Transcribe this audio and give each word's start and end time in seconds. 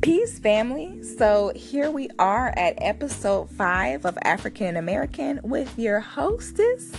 Peace, 0.00 0.38
family. 0.38 1.02
So 1.02 1.50
here 1.56 1.90
we 1.90 2.08
are 2.20 2.54
at 2.56 2.74
episode 2.78 3.50
five 3.50 4.06
of 4.06 4.16
African 4.22 4.76
American 4.76 5.40
with 5.42 5.76
your 5.76 5.98
hostess, 5.98 6.92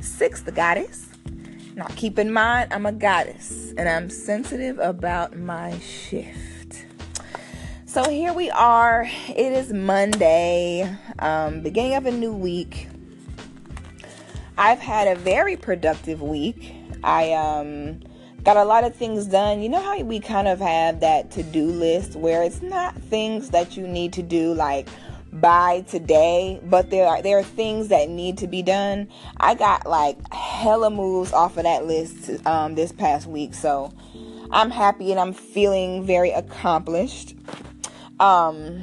Six 0.00 0.42
the 0.42 0.52
Goddess. 0.52 1.08
Now, 1.74 1.86
keep 1.96 2.16
in 2.16 2.32
mind, 2.32 2.72
I'm 2.72 2.86
a 2.86 2.92
goddess 2.92 3.74
and 3.76 3.88
I'm 3.88 4.08
sensitive 4.08 4.78
about 4.78 5.36
my 5.36 5.80
shift. 5.80 6.86
So 7.86 8.08
here 8.08 8.32
we 8.32 8.50
are. 8.50 9.08
It 9.28 9.52
is 9.52 9.72
Monday, 9.72 10.88
um, 11.18 11.60
beginning 11.62 11.96
of 11.96 12.06
a 12.06 12.12
new 12.12 12.32
week. 12.32 12.86
I've 14.56 14.78
had 14.78 15.08
a 15.08 15.18
very 15.18 15.56
productive 15.56 16.22
week. 16.22 16.72
I 17.02 17.32
um 17.32 18.00
got 18.48 18.56
a 18.56 18.64
lot 18.64 18.82
of 18.82 18.96
things 18.96 19.26
done. 19.26 19.60
You 19.60 19.68
know 19.68 19.82
how 19.82 20.00
we 20.00 20.20
kind 20.20 20.48
of 20.48 20.58
have 20.58 21.00
that 21.00 21.30
to 21.32 21.42
do 21.42 21.66
list 21.66 22.16
where 22.16 22.42
it's 22.42 22.62
not 22.62 22.94
things 22.94 23.50
that 23.50 23.76
you 23.76 23.86
need 23.86 24.14
to 24.14 24.22
do 24.22 24.54
like 24.54 24.88
by 25.34 25.82
today, 25.82 26.58
but 26.62 26.88
there 26.88 27.06
are 27.06 27.20
there 27.20 27.36
are 27.36 27.42
things 27.42 27.88
that 27.88 28.08
need 28.08 28.38
to 28.38 28.46
be 28.46 28.62
done. 28.62 29.10
I 29.36 29.54
got 29.54 29.86
like 29.86 30.16
hella 30.32 30.88
moves 30.88 31.34
off 31.34 31.58
of 31.58 31.64
that 31.64 31.84
list 31.84 32.46
um, 32.46 32.74
this 32.74 32.90
past 32.90 33.26
week, 33.26 33.52
so 33.52 33.92
I'm 34.50 34.70
happy 34.70 35.10
and 35.10 35.20
I'm 35.20 35.34
feeling 35.34 36.06
very 36.06 36.30
accomplished. 36.30 37.36
Um, 38.18 38.82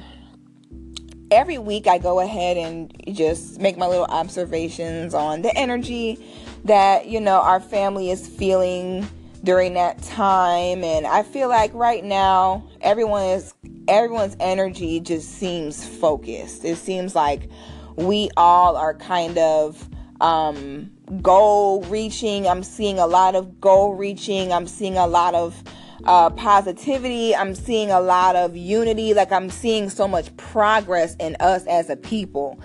every 1.31 1.57
week 1.57 1.87
I 1.87 1.97
go 1.97 2.19
ahead 2.19 2.57
and 2.57 2.93
just 3.13 3.59
make 3.59 3.79
my 3.79 3.87
little 3.87 4.05
observations 4.05 5.15
on 5.15 5.41
the 5.41 5.57
energy 5.57 6.23
that 6.65 7.07
you 7.07 7.19
know 7.19 7.41
our 7.41 7.59
family 7.59 8.11
is 8.11 8.27
feeling 8.27 9.07
during 9.45 9.75
that 9.75 10.01
time 10.01 10.83
and 10.83 11.05
I 11.05 11.21
feel 11.21 11.47
like 11.47 11.71
right 11.73 12.03
now 12.03 12.67
everyone 12.81 13.23
is 13.23 13.53
everyone's 13.87 14.35
energy 14.39 14.99
just 14.99 15.29
seems 15.37 15.87
focused. 15.87 16.65
It 16.65 16.77
seems 16.77 17.15
like 17.15 17.49
we 17.95 18.29
all 18.35 18.75
are 18.75 18.95
kind 18.95 19.37
of 19.37 19.87
um 20.19 20.91
goal 21.21 21.83
reaching. 21.83 22.47
I'm 22.47 22.63
seeing 22.63 22.97
a 22.97 23.05
lot 23.05 23.35
of 23.35 23.61
goal 23.61 23.93
reaching. 23.93 24.51
I'm 24.51 24.67
seeing 24.67 24.97
a 24.97 25.07
lot 25.07 25.35
of 25.35 25.63
uh, 26.05 26.29
positivity. 26.31 27.35
I'm 27.35 27.55
seeing 27.55 27.91
a 27.91 27.99
lot 27.99 28.35
of 28.35 28.55
unity. 28.55 29.13
Like 29.13 29.31
I'm 29.31 29.49
seeing 29.49 29.89
so 29.89 30.07
much 30.07 30.35
progress 30.37 31.15
in 31.19 31.37
us 31.39 31.65
as 31.67 31.89
a 31.89 31.95
people. 31.95 32.59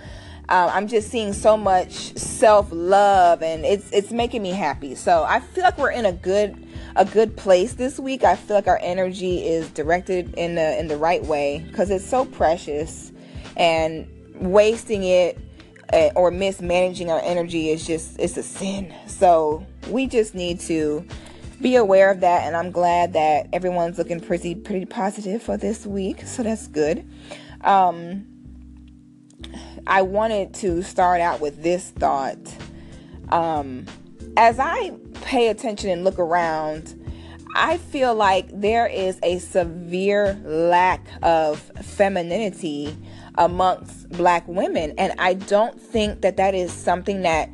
Uh, 0.49 0.69
I'm 0.73 0.87
just 0.87 1.09
seeing 1.09 1.31
so 1.31 1.55
much 1.55 1.93
self 2.17 2.67
love, 2.71 3.41
and 3.41 3.63
it's 3.63 3.89
it's 3.91 4.11
making 4.11 4.41
me 4.41 4.49
happy. 4.49 4.95
So 4.95 5.23
I 5.23 5.39
feel 5.39 5.63
like 5.63 5.77
we're 5.77 5.91
in 5.91 6.05
a 6.05 6.11
good 6.11 6.67
a 6.95 7.05
good 7.05 7.37
place 7.37 7.73
this 7.73 7.99
week. 7.99 8.23
I 8.23 8.35
feel 8.35 8.55
like 8.55 8.67
our 8.67 8.79
energy 8.81 9.45
is 9.45 9.69
directed 9.71 10.33
in 10.35 10.55
the 10.55 10.79
in 10.79 10.87
the 10.87 10.97
right 10.97 11.23
way 11.23 11.65
because 11.67 11.89
it's 11.89 12.05
so 12.05 12.25
precious, 12.25 13.11
and 13.55 14.07
wasting 14.35 15.03
it 15.03 15.37
uh, 15.93 16.09
or 16.15 16.31
mismanaging 16.31 17.09
our 17.09 17.21
energy 17.21 17.69
is 17.69 17.85
just 17.85 18.19
it's 18.19 18.37
a 18.37 18.43
sin. 18.43 18.93
So 19.07 19.65
we 19.89 20.07
just 20.07 20.35
need 20.35 20.59
to 20.61 21.05
be 21.61 21.75
aware 21.75 22.09
of 22.09 22.21
that 22.21 22.43
and 22.43 22.55
I'm 22.55 22.71
glad 22.71 23.13
that 23.13 23.47
everyone's 23.53 23.97
looking 23.97 24.19
pretty 24.19 24.55
pretty 24.55 24.85
positive 24.85 25.43
for 25.43 25.57
this 25.57 25.85
week. 25.85 26.21
So 26.25 26.43
that's 26.43 26.67
good. 26.67 27.07
Um 27.61 28.25
I 29.85 30.01
wanted 30.03 30.53
to 30.55 30.81
start 30.83 31.21
out 31.21 31.39
with 31.39 31.61
this 31.61 31.91
thought. 31.91 32.39
Um 33.29 33.85
as 34.37 34.59
I 34.59 34.93
pay 35.21 35.47
attention 35.47 35.89
and 35.89 36.03
look 36.03 36.19
around, 36.19 36.97
I 37.55 37.77
feel 37.77 38.15
like 38.15 38.47
there 38.53 38.87
is 38.87 39.19
a 39.23 39.39
severe 39.39 40.39
lack 40.45 41.05
of 41.21 41.59
femininity 41.81 42.95
amongst 43.35 44.09
black 44.09 44.47
women. 44.47 44.93
And 44.97 45.13
I 45.19 45.33
don't 45.33 45.79
think 45.81 46.21
that 46.21 46.37
that 46.37 46.55
is 46.55 46.71
something 46.71 47.21
that 47.21 47.49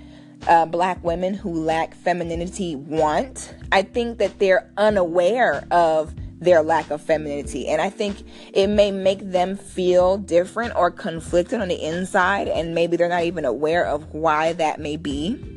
uh, 0.47 0.65
black 0.65 1.03
women 1.03 1.33
who 1.33 1.53
lack 1.53 1.95
femininity 1.95 2.75
want. 2.75 3.55
I 3.71 3.81
think 3.81 4.19
that 4.19 4.39
they're 4.39 4.71
unaware 4.77 5.67
of 5.71 6.13
their 6.39 6.61
lack 6.61 6.91
of 6.91 7.01
femininity. 7.01 7.67
And 7.67 7.81
I 7.81 7.89
think 7.89 8.23
it 8.53 8.67
may 8.67 8.91
make 8.91 9.19
them 9.19 9.57
feel 9.57 10.17
different 10.17 10.75
or 10.75 10.91
conflicted 10.91 11.59
on 11.59 11.69
the 11.69 11.83
inside. 11.83 12.47
And 12.47 12.75
maybe 12.75 12.97
they're 12.97 13.09
not 13.09 13.23
even 13.23 13.45
aware 13.45 13.85
of 13.85 14.13
why 14.13 14.53
that 14.53 14.79
may 14.79 14.97
be 14.97 15.56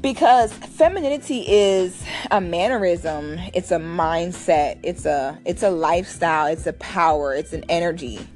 because 0.00 0.52
femininity 0.52 1.44
is 1.46 2.04
a 2.30 2.40
mannerism 2.40 3.38
it's 3.54 3.70
a 3.70 3.78
mindset 3.78 4.78
it's 4.82 5.06
a 5.06 5.38
it's 5.44 5.62
a 5.62 5.70
lifestyle 5.70 6.46
it's 6.46 6.66
a 6.66 6.72
power 6.74 7.34
it's 7.34 7.52
an 7.52 7.64
energy. 7.68 8.26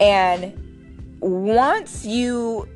And 0.00 1.18
once 1.20 2.04
you 2.04 2.68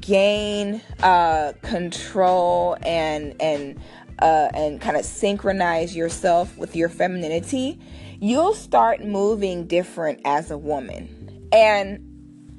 gain 0.00 0.80
uh, 1.02 1.52
control 1.62 2.76
and 2.82 3.34
and 3.40 3.80
uh, 4.20 4.48
and 4.54 4.80
kind 4.80 4.96
of 4.96 5.04
synchronize 5.04 5.94
yourself 5.94 6.56
with 6.58 6.74
your 6.74 6.88
femininity 6.88 7.78
you'll 8.20 8.54
start 8.54 9.04
moving 9.04 9.66
different 9.66 10.20
as 10.24 10.50
a 10.50 10.58
woman. 10.58 11.48
And 11.52 12.07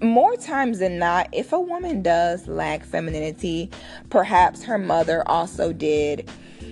more 0.01 0.35
times 0.37 0.79
than 0.79 0.97
not, 0.97 1.29
if 1.31 1.51
a 1.51 1.59
woman 1.59 2.01
does 2.01 2.47
lack 2.47 2.85
femininity, 2.85 3.69
perhaps 4.09 4.63
her 4.63 4.77
mother 4.77 5.27
also 5.27 5.73
did. 5.73 6.29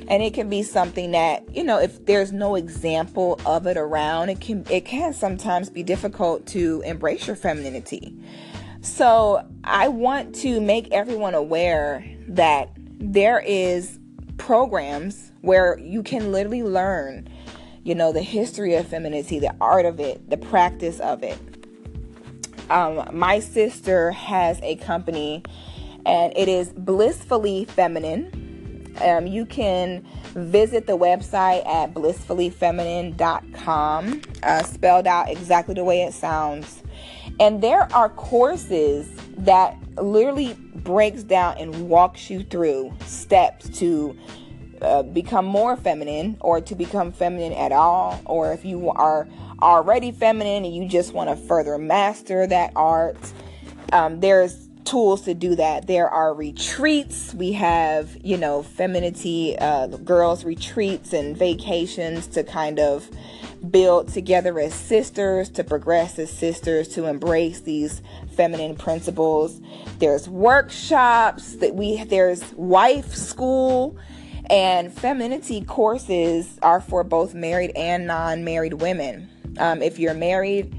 And 0.09 0.23
it 0.23 0.33
can 0.33 0.49
be 0.49 0.63
something 0.63 1.11
that, 1.11 1.43
you 1.53 1.63
know, 1.63 1.79
if 1.79 2.05
there's 2.05 2.31
no 2.31 2.55
example 2.55 3.39
of 3.45 3.67
it 3.67 3.75
around, 3.75 4.29
it 4.29 4.39
can 4.39 4.65
it 4.69 4.85
can 4.85 5.13
sometimes 5.13 5.69
be 5.69 5.83
difficult 5.83 6.45
to 6.47 6.81
embrace 6.85 7.27
your 7.27 7.35
femininity. 7.35 8.15
So, 8.81 9.45
I 9.65 9.89
want 9.89 10.33
to 10.35 10.61
make 10.61 10.91
everyone 10.93 11.33
aware 11.33 12.05
that 12.29 12.69
there 12.77 13.39
is 13.39 13.99
programs 14.37 15.31
where 15.41 15.77
you 15.79 16.03
can 16.03 16.31
literally 16.31 16.63
learn, 16.63 17.27
you 17.83 17.95
know, 17.95 18.13
the 18.13 18.21
history 18.21 18.75
of 18.75 18.87
femininity, 18.87 19.39
the 19.39 19.53
art 19.59 19.85
of 19.85 19.99
it, 19.99 20.29
the 20.29 20.37
practice 20.37 20.99
of 21.01 21.23
it 21.23 21.56
um, 22.69 23.09
my 23.13 23.39
sister 23.39 24.11
has 24.11 24.59
a 24.61 24.75
company 24.75 25.41
and 26.05 26.31
it 26.35 26.47
is 26.47 26.69
Blissfully 26.69 27.65
Feminine. 27.65 28.93
Um, 29.01 29.25
you 29.27 29.45
can 29.45 30.05
visit 30.33 30.87
the 30.87 30.97
website 30.97 31.67
at 31.67 31.93
blissfullyfeminine.com, 31.93 34.21
uh, 34.41 34.63
spelled 34.63 35.05
out 35.05 35.29
exactly 35.29 35.75
the 35.75 35.83
way 35.83 36.03
it 36.03 36.13
sounds. 36.13 36.81
And 37.39 37.61
there 37.61 37.93
are 37.93 38.09
courses 38.09 39.07
that 39.37 39.77
literally 40.01 40.55
breaks 40.75 41.23
down 41.23 41.57
and 41.59 41.89
walks 41.89 42.29
you 42.29 42.43
through 42.43 42.93
steps 43.05 43.69
to 43.79 44.15
uh, 44.81 45.03
become 45.03 45.45
more 45.45 45.75
feminine 45.75 46.37
or 46.39 46.61
to 46.61 46.75
become 46.75 47.11
feminine 47.11 47.53
at 47.53 47.71
all, 47.71 48.19
or 48.25 48.53
if 48.53 48.65
you 48.65 48.89
are 48.89 49.27
already 49.61 50.11
feminine 50.11 50.65
and 50.65 50.75
you 50.75 50.87
just 50.87 51.13
want 51.13 51.29
to 51.29 51.35
further 51.35 51.77
master 51.77 52.45
that 52.47 52.71
art, 52.75 53.17
um, 53.91 54.19
there's 54.19 54.67
tools 54.87 55.21
to 55.23 55.33
do 55.33 55.55
that. 55.55 55.85
There 55.85 56.09
are 56.09 56.33
retreats. 56.33 57.33
We 57.33 57.51
have, 57.53 58.15
you 58.23 58.37
know, 58.37 58.63
femininity, 58.63 59.57
uh, 59.57 59.87
girls' 59.87 60.45
retreats 60.45 61.11
and 61.11 61.35
vacations 61.35 62.27
to 62.27 62.43
kind 62.43 62.79
of 62.79 63.09
build 63.69 64.07
together 64.07 64.57
as 64.59 64.73
sisters, 64.73 65.49
to 65.49 65.63
progress 65.63 66.17
as 66.19 66.31
sisters, 66.31 66.87
to 66.89 67.05
embrace 67.05 67.61
these 67.61 68.01
feminine 68.35 68.75
principles. 68.75 69.59
There's 69.99 70.29
workshops 70.29 71.55
that 71.55 71.75
we, 71.75 72.03
there's 72.05 72.43
wife 72.53 73.13
school 73.13 73.97
and 74.49 74.91
femininity 74.91 75.61
courses 75.61 76.57
are 76.61 76.81
for 76.81 77.03
both 77.03 77.33
married 77.33 77.71
and 77.75 78.07
non 78.07 78.43
married 78.43 78.73
women. 78.73 79.29
Um, 79.59 79.81
if 79.81 79.99
you're 79.99 80.13
married, 80.13 80.73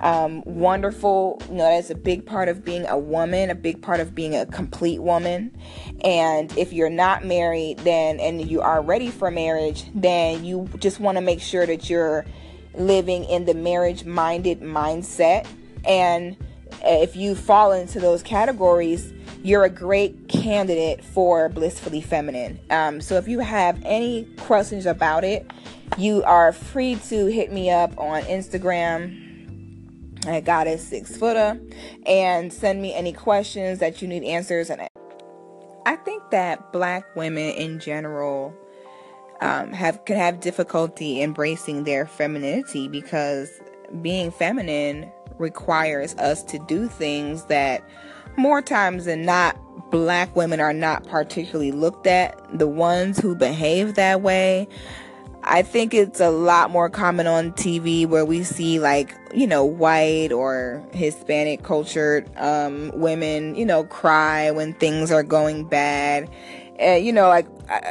um, 0.00 0.42
wonderful. 0.44 1.40
You 1.48 1.56
know, 1.56 1.74
that's 1.74 1.90
a 1.90 1.94
big 1.94 2.26
part 2.26 2.48
of 2.48 2.64
being 2.64 2.86
a 2.86 2.98
woman, 2.98 3.50
a 3.50 3.54
big 3.54 3.80
part 3.80 4.00
of 4.00 4.14
being 4.14 4.34
a 4.34 4.46
complete 4.46 5.00
woman. 5.00 5.56
And 6.02 6.56
if 6.58 6.72
you're 6.72 6.90
not 6.90 7.24
married, 7.24 7.78
then 7.78 8.20
and 8.20 8.48
you 8.48 8.60
are 8.60 8.82
ready 8.82 9.10
for 9.10 9.30
marriage, 9.30 9.84
then 9.94 10.44
you 10.44 10.68
just 10.78 11.00
want 11.00 11.16
to 11.16 11.22
make 11.22 11.40
sure 11.40 11.64
that 11.66 11.88
you're 11.88 12.24
living 12.74 13.24
in 13.24 13.44
the 13.44 13.54
marriage 13.54 14.04
minded 14.04 14.60
mindset. 14.60 15.46
And 15.86 16.36
if 16.84 17.16
you 17.16 17.34
fall 17.34 17.72
into 17.72 18.00
those 18.00 18.22
categories, 18.22 19.12
you're 19.42 19.64
a 19.64 19.70
great 19.70 20.28
candidate 20.28 21.04
for 21.04 21.48
Blissfully 21.48 22.00
Feminine. 22.00 22.58
Um, 22.70 23.00
so 23.00 23.16
if 23.16 23.28
you 23.28 23.40
have 23.40 23.80
any 23.84 24.24
questions 24.38 24.86
about 24.86 25.24
it, 25.24 25.50
you 25.98 26.22
are 26.24 26.52
free 26.52 26.96
to 27.08 27.26
hit 27.26 27.52
me 27.52 27.70
up 27.70 27.96
on 27.98 28.22
Instagram 28.22 29.20
at 30.26 30.44
Goddess 30.44 30.86
Six 30.86 31.16
Footer 31.16 31.60
and 32.06 32.52
send 32.52 32.80
me 32.80 32.94
any 32.94 33.12
questions 33.12 33.78
that 33.80 34.00
you 34.00 34.08
need 34.08 34.24
answers. 34.24 34.70
And 34.70 34.88
I 35.86 35.96
think 35.96 36.22
that 36.30 36.72
Black 36.72 37.14
women 37.14 37.50
in 37.54 37.78
general 37.78 38.54
um, 39.40 39.72
have 39.72 40.04
can 40.04 40.16
have 40.16 40.40
difficulty 40.40 41.22
embracing 41.22 41.84
their 41.84 42.06
femininity 42.06 42.88
because 42.88 43.50
being 44.00 44.30
feminine 44.30 45.10
requires 45.38 46.14
us 46.16 46.42
to 46.44 46.58
do 46.60 46.88
things 46.88 47.44
that 47.44 47.82
more 48.36 48.62
times 48.62 49.04
than 49.04 49.24
not 49.24 49.56
black 49.90 50.34
women 50.34 50.60
are 50.60 50.72
not 50.72 51.06
particularly 51.06 51.72
looked 51.72 52.06
at. 52.06 52.38
The 52.56 52.68
ones 52.68 53.18
who 53.18 53.34
behave 53.34 53.94
that 53.94 54.22
way, 54.22 54.68
I 55.42 55.62
think 55.62 55.94
it's 55.94 56.20
a 56.20 56.30
lot 56.30 56.70
more 56.70 56.88
common 56.88 57.26
on 57.26 57.52
TV 57.52 58.06
where 58.06 58.24
we 58.24 58.44
see 58.44 58.80
like, 58.80 59.14
you 59.34 59.46
know, 59.46 59.64
white 59.64 60.32
or 60.32 60.82
Hispanic 60.92 61.62
cultured 61.62 62.28
um, 62.36 62.90
women, 62.94 63.54
you 63.54 63.66
know, 63.66 63.84
cry 63.84 64.50
when 64.50 64.72
things 64.74 65.12
are 65.12 65.22
going 65.22 65.64
bad. 65.64 66.30
And, 66.78 67.04
you 67.04 67.12
know, 67.12 67.28
like 67.28 67.46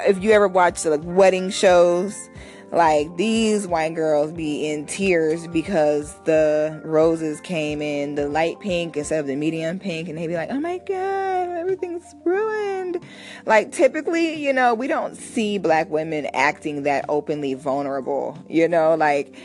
if 0.08 0.22
you 0.22 0.32
ever 0.32 0.48
watch 0.48 0.84
like 0.84 1.02
wedding 1.04 1.50
shows, 1.50 2.30
like 2.74 3.16
these 3.18 3.68
white 3.68 3.94
girls 3.94 4.32
be 4.32 4.68
in 4.68 4.86
tears 4.88 5.46
because 5.48 6.16
the 6.26 6.82
roses 6.84 7.40
came 7.42 7.82
in 7.84 8.16
the 8.16 8.28
light 8.28 8.60
pink 8.60 8.98
instead 8.98 9.20
of 9.20 9.28
the 9.28 9.36
medium 9.36 9.78
pink 9.78 10.10
and 10.10 10.18
they 10.18 10.26
be 10.26 10.34
like 10.34 10.50
oh 10.52 10.60
my 10.60 10.80
god 10.80 11.50
everything's 11.50 12.16
ruined 12.26 13.00
like 13.46 13.72
typically 13.72 14.34
you 14.44 14.52
know 14.52 14.74
we 14.74 14.88
don't 14.88 15.16
see 15.16 15.60
black 15.60 15.88
women 15.92 16.28
acting 16.34 16.82
that 16.84 17.06
openly 17.10 17.54
vulnerable 17.54 18.38
you 18.50 18.68
know 18.68 18.96
like 18.96 19.38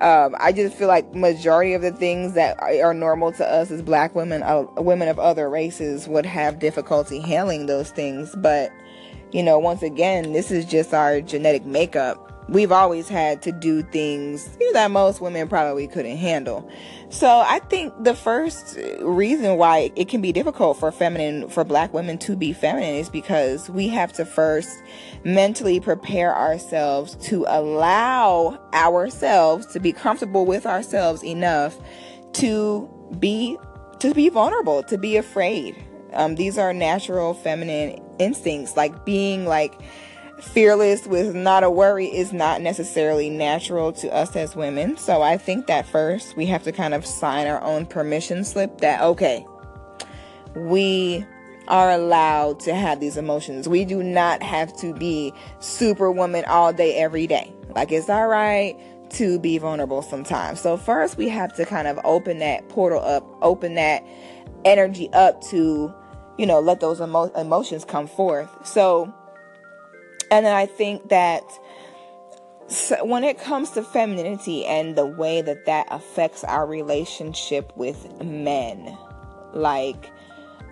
um, 0.00 0.34
I 0.40 0.50
just 0.50 0.74
feel 0.76 0.88
like 0.88 1.14
majority 1.14 1.72
of 1.72 1.80
the 1.80 1.92
things 1.92 2.34
that 2.34 2.60
are 2.60 2.92
normal 2.92 3.30
to 3.30 3.46
us 3.46 3.70
as 3.70 3.80
black 3.80 4.12
women, 4.16 4.42
uh, 4.42 4.64
women 4.78 5.06
of 5.06 5.20
other 5.20 5.48
races 5.48 6.08
would 6.08 6.26
have 6.26 6.58
difficulty 6.58 7.20
handling 7.20 7.66
those 7.66 7.92
things. 7.92 8.34
But, 8.38 8.72
you 9.30 9.40
know, 9.40 9.56
once 9.56 9.84
again, 9.84 10.32
this 10.32 10.50
is 10.50 10.64
just 10.64 10.92
our 10.92 11.20
genetic 11.20 11.64
makeup 11.64 12.23
we've 12.48 12.72
always 12.72 13.08
had 13.08 13.42
to 13.42 13.52
do 13.52 13.82
things 13.82 14.48
that 14.72 14.90
most 14.90 15.20
women 15.20 15.48
probably 15.48 15.86
couldn't 15.86 16.16
handle. 16.16 16.68
So 17.10 17.28
I 17.28 17.60
think 17.60 17.92
the 18.02 18.14
first 18.14 18.76
reason 19.00 19.56
why 19.56 19.92
it 19.96 20.08
can 20.08 20.20
be 20.20 20.32
difficult 20.32 20.78
for 20.78 20.90
feminine, 20.90 21.48
for 21.48 21.64
black 21.64 21.94
women 21.94 22.18
to 22.18 22.36
be 22.36 22.52
feminine 22.52 22.96
is 22.96 23.08
because 23.08 23.70
we 23.70 23.88
have 23.88 24.12
to 24.14 24.24
first 24.24 24.82
mentally 25.24 25.80
prepare 25.80 26.34
ourselves 26.36 27.14
to 27.28 27.44
allow 27.48 28.60
ourselves 28.72 29.66
to 29.66 29.80
be 29.80 29.92
comfortable 29.92 30.44
with 30.44 30.66
ourselves 30.66 31.22
enough 31.22 31.78
to 32.34 32.88
be, 33.18 33.56
to 34.00 34.12
be 34.12 34.28
vulnerable, 34.28 34.82
to 34.84 34.98
be 34.98 35.16
afraid. 35.16 35.76
Um, 36.12 36.34
these 36.34 36.58
are 36.58 36.72
natural 36.72 37.34
feminine 37.34 38.00
instincts, 38.18 38.76
like 38.76 39.04
being 39.04 39.46
like, 39.46 39.80
fearless 40.40 41.06
with 41.06 41.34
not 41.34 41.62
a 41.62 41.70
worry 41.70 42.06
is 42.06 42.32
not 42.32 42.60
necessarily 42.60 43.30
natural 43.30 43.92
to 43.92 44.12
us 44.12 44.34
as 44.36 44.56
women. 44.56 44.96
So 44.96 45.22
I 45.22 45.36
think 45.36 45.66
that 45.66 45.86
first 45.86 46.36
we 46.36 46.46
have 46.46 46.62
to 46.64 46.72
kind 46.72 46.94
of 46.94 47.06
sign 47.06 47.46
our 47.46 47.62
own 47.62 47.86
permission 47.86 48.44
slip 48.44 48.78
that, 48.78 49.00
okay, 49.00 49.46
we 50.54 51.24
are 51.68 51.90
allowed 51.90 52.60
to 52.60 52.74
have 52.74 53.00
these 53.00 53.16
emotions. 53.16 53.68
We 53.68 53.84
do 53.84 54.02
not 54.02 54.42
have 54.42 54.76
to 54.78 54.92
be 54.92 55.32
superwoman 55.60 56.44
all 56.44 56.72
day, 56.72 56.96
every 56.96 57.26
day. 57.26 57.52
Like 57.74 57.90
it's 57.90 58.08
all 58.08 58.28
right 58.28 58.76
to 59.10 59.38
be 59.38 59.58
vulnerable 59.58 60.02
sometimes. 60.02 60.60
So 60.60 60.76
first 60.76 61.16
we 61.16 61.28
have 61.28 61.54
to 61.56 61.64
kind 61.64 61.88
of 61.88 61.98
open 62.04 62.38
that 62.40 62.68
portal 62.68 63.00
up, 63.00 63.24
open 63.42 63.74
that 63.74 64.04
energy 64.64 65.08
up 65.12 65.40
to, 65.44 65.92
you 66.38 66.46
know, 66.46 66.60
let 66.60 66.80
those 66.80 67.00
emo- 67.00 67.32
emotions 67.34 67.84
come 67.84 68.06
forth. 68.06 68.66
So 68.66 69.12
and 70.34 70.48
I 70.48 70.66
think 70.66 71.10
that 71.10 71.44
when 73.02 73.22
it 73.22 73.38
comes 73.38 73.70
to 73.70 73.82
femininity 73.82 74.64
and 74.66 74.96
the 74.96 75.06
way 75.06 75.42
that 75.42 75.66
that 75.66 75.86
affects 75.90 76.42
our 76.42 76.66
relationship 76.66 77.72
with 77.76 78.20
men, 78.20 78.98
like 79.52 80.10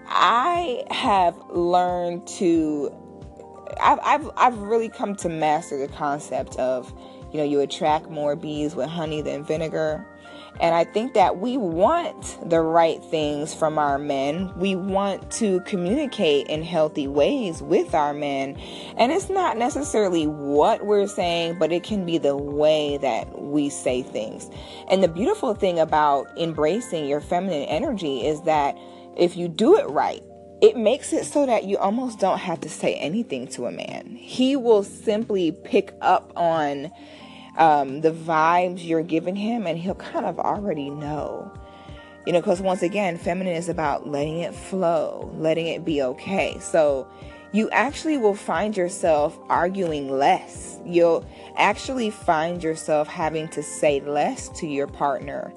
I 0.06 0.84
have 0.90 1.36
learned 1.48 2.26
to, 2.38 2.92
I've, 3.80 4.00
I've, 4.02 4.30
I've 4.36 4.58
really 4.58 4.88
come 4.88 5.14
to 5.16 5.28
master 5.28 5.78
the 5.78 5.92
concept 5.92 6.56
of, 6.56 6.92
you 7.30 7.38
know, 7.38 7.44
you 7.44 7.60
attract 7.60 8.10
more 8.10 8.34
bees 8.34 8.74
with 8.74 8.88
honey 8.88 9.22
than 9.22 9.44
vinegar. 9.44 10.04
And 10.62 10.76
I 10.76 10.84
think 10.84 11.14
that 11.14 11.38
we 11.38 11.58
want 11.58 12.38
the 12.48 12.60
right 12.60 13.02
things 13.06 13.52
from 13.52 13.78
our 13.78 13.98
men. 13.98 14.52
We 14.56 14.76
want 14.76 15.28
to 15.32 15.58
communicate 15.62 16.46
in 16.46 16.62
healthy 16.62 17.08
ways 17.08 17.60
with 17.60 17.94
our 17.96 18.14
men. 18.14 18.56
And 18.96 19.10
it's 19.10 19.28
not 19.28 19.58
necessarily 19.58 20.28
what 20.28 20.86
we're 20.86 21.08
saying, 21.08 21.58
but 21.58 21.72
it 21.72 21.82
can 21.82 22.06
be 22.06 22.16
the 22.16 22.36
way 22.36 22.96
that 22.98 23.42
we 23.42 23.70
say 23.70 24.04
things. 24.04 24.48
And 24.88 25.02
the 25.02 25.08
beautiful 25.08 25.52
thing 25.52 25.80
about 25.80 26.28
embracing 26.38 27.06
your 27.06 27.20
feminine 27.20 27.64
energy 27.64 28.24
is 28.24 28.40
that 28.42 28.78
if 29.16 29.36
you 29.36 29.48
do 29.48 29.76
it 29.76 29.88
right, 29.88 30.22
it 30.60 30.76
makes 30.76 31.12
it 31.12 31.24
so 31.24 31.44
that 31.44 31.64
you 31.64 31.76
almost 31.76 32.20
don't 32.20 32.38
have 32.38 32.60
to 32.60 32.68
say 32.68 32.94
anything 32.94 33.48
to 33.48 33.66
a 33.66 33.72
man. 33.72 34.14
He 34.14 34.54
will 34.54 34.84
simply 34.84 35.50
pick 35.50 35.92
up 36.00 36.32
on 36.36 36.92
um, 37.56 38.00
the 38.00 38.12
vibes 38.12 38.86
you're 38.86 39.02
giving 39.02 39.36
him, 39.36 39.66
and 39.66 39.78
he'll 39.78 39.94
kind 39.94 40.26
of 40.26 40.38
already 40.38 40.90
know. 40.90 41.50
You 42.26 42.32
know, 42.32 42.40
because 42.40 42.60
once 42.60 42.82
again, 42.82 43.18
feminine 43.18 43.54
is 43.54 43.68
about 43.68 44.08
letting 44.08 44.38
it 44.38 44.54
flow, 44.54 45.32
letting 45.36 45.66
it 45.66 45.84
be 45.84 46.02
okay. 46.02 46.56
So 46.60 47.08
you 47.52 47.68
actually 47.70 48.16
will 48.16 48.34
find 48.34 48.76
yourself 48.76 49.38
arguing 49.48 50.10
less. 50.10 50.78
You'll 50.86 51.26
actually 51.56 52.10
find 52.10 52.62
yourself 52.62 53.08
having 53.08 53.48
to 53.48 53.62
say 53.62 54.00
less 54.00 54.48
to 54.60 54.66
your 54.66 54.86
partner 54.86 55.52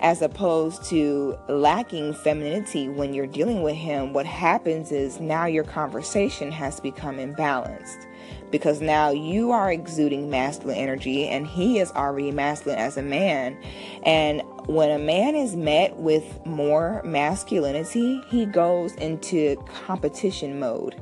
as 0.00 0.22
opposed 0.22 0.84
to 0.84 1.36
lacking 1.48 2.14
femininity 2.14 2.88
when 2.88 3.12
you're 3.12 3.26
dealing 3.26 3.62
with 3.62 3.74
him. 3.74 4.12
What 4.12 4.26
happens 4.26 4.92
is 4.92 5.20
now 5.20 5.46
your 5.46 5.64
conversation 5.64 6.52
has 6.52 6.80
become 6.80 7.16
imbalanced 7.16 8.06
because 8.50 8.80
now 8.80 9.10
you 9.10 9.50
are 9.50 9.70
exuding 9.70 10.30
masculine 10.30 10.76
energy 10.76 11.26
and 11.26 11.46
he 11.46 11.78
is 11.78 11.90
already 11.92 12.30
masculine 12.30 12.78
as 12.78 12.96
a 12.96 13.02
man. 13.02 13.56
And 14.04 14.42
when 14.66 14.90
a 14.90 14.98
man 14.98 15.34
is 15.34 15.56
met 15.56 15.96
with 15.96 16.44
more 16.46 17.02
masculinity, 17.04 18.22
he 18.28 18.46
goes 18.46 18.94
into 18.94 19.56
competition 19.86 20.58
mode. 20.58 21.00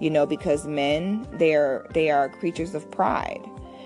You 0.00 0.10
know, 0.10 0.26
because 0.26 0.66
men 0.66 1.26
they're 1.32 1.86
they 1.94 2.10
are 2.10 2.28
creatures 2.28 2.74
of 2.74 2.90
pride. 2.90 3.40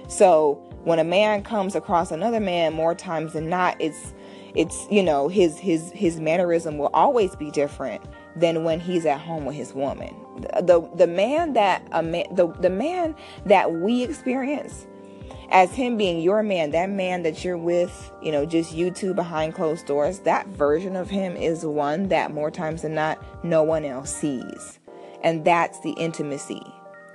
So 0.08 0.55
when 0.85 0.99
a 0.99 1.05
man 1.05 1.43
comes 1.43 1.76
across 1.76 2.11
another 2.11 2.40
man 2.40 2.73
more 2.73 2.94
times 2.94 3.35
than 3.35 3.49
not, 3.49 3.76
it's 3.79 4.14
it's 4.54 4.87
you 4.90 5.02
know 5.02 5.28
his 5.28 5.59
his 5.59 5.92
his 5.92 6.18
mannerism 6.18 6.78
will 6.78 6.90
always 6.95 7.37
be 7.37 7.50
different 7.50 8.02
than 8.38 8.64
when 8.64 8.80
he's 8.80 9.07
at 9.07 9.21
home 9.21 9.45
with 9.45 9.57
his 9.57 9.73
woman. 9.75 10.14
The 10.61 10.88
the 10.95 11.07
man 11.07 11.54
that 11.54 11.87
a 11.92 12.02
man 12.02 12.26
the, 12.35 12.49
the 12.61 12.71
man 12.71 13.14
that 13.47 13.73
we 13.73 14.02
experience 14.02 14.87
as 15.50 15.73
him 15.73 15.97
being 15.97 16.21
your 16.21 16.42
man, 16.42 16.73
that 16.73 16.90
man 16.90 17.23
that 17.23 17.42
you're 17.42 17.57
with, 17.57 18.12
you 18.23 18.30
know, 18.30 18.45
just 18.45 18.75
you 18.75 18.90
two 18.90 19.14
behind 19.14 19.54
closed 19.54 19.87
doors, 19.87 20.21
that 20.21 20.47
version 20.49 20.95
of 20.95 21.09
him 21.09 21.37
is 21.37 21.64
one 21.64 22.09
that 22.09 22.33
more 22.33 22.50
times 22.50 22.83
than 22.83 22.95
not 22.95 23.18
no 23.45 23.62
one 23.62 23.85
else 23.85 24.14
sees. 24.14 24.78
And 25.23 25.45
that's 25.45 25.80
the 25.80 25.92
intimacy 25.92 26.62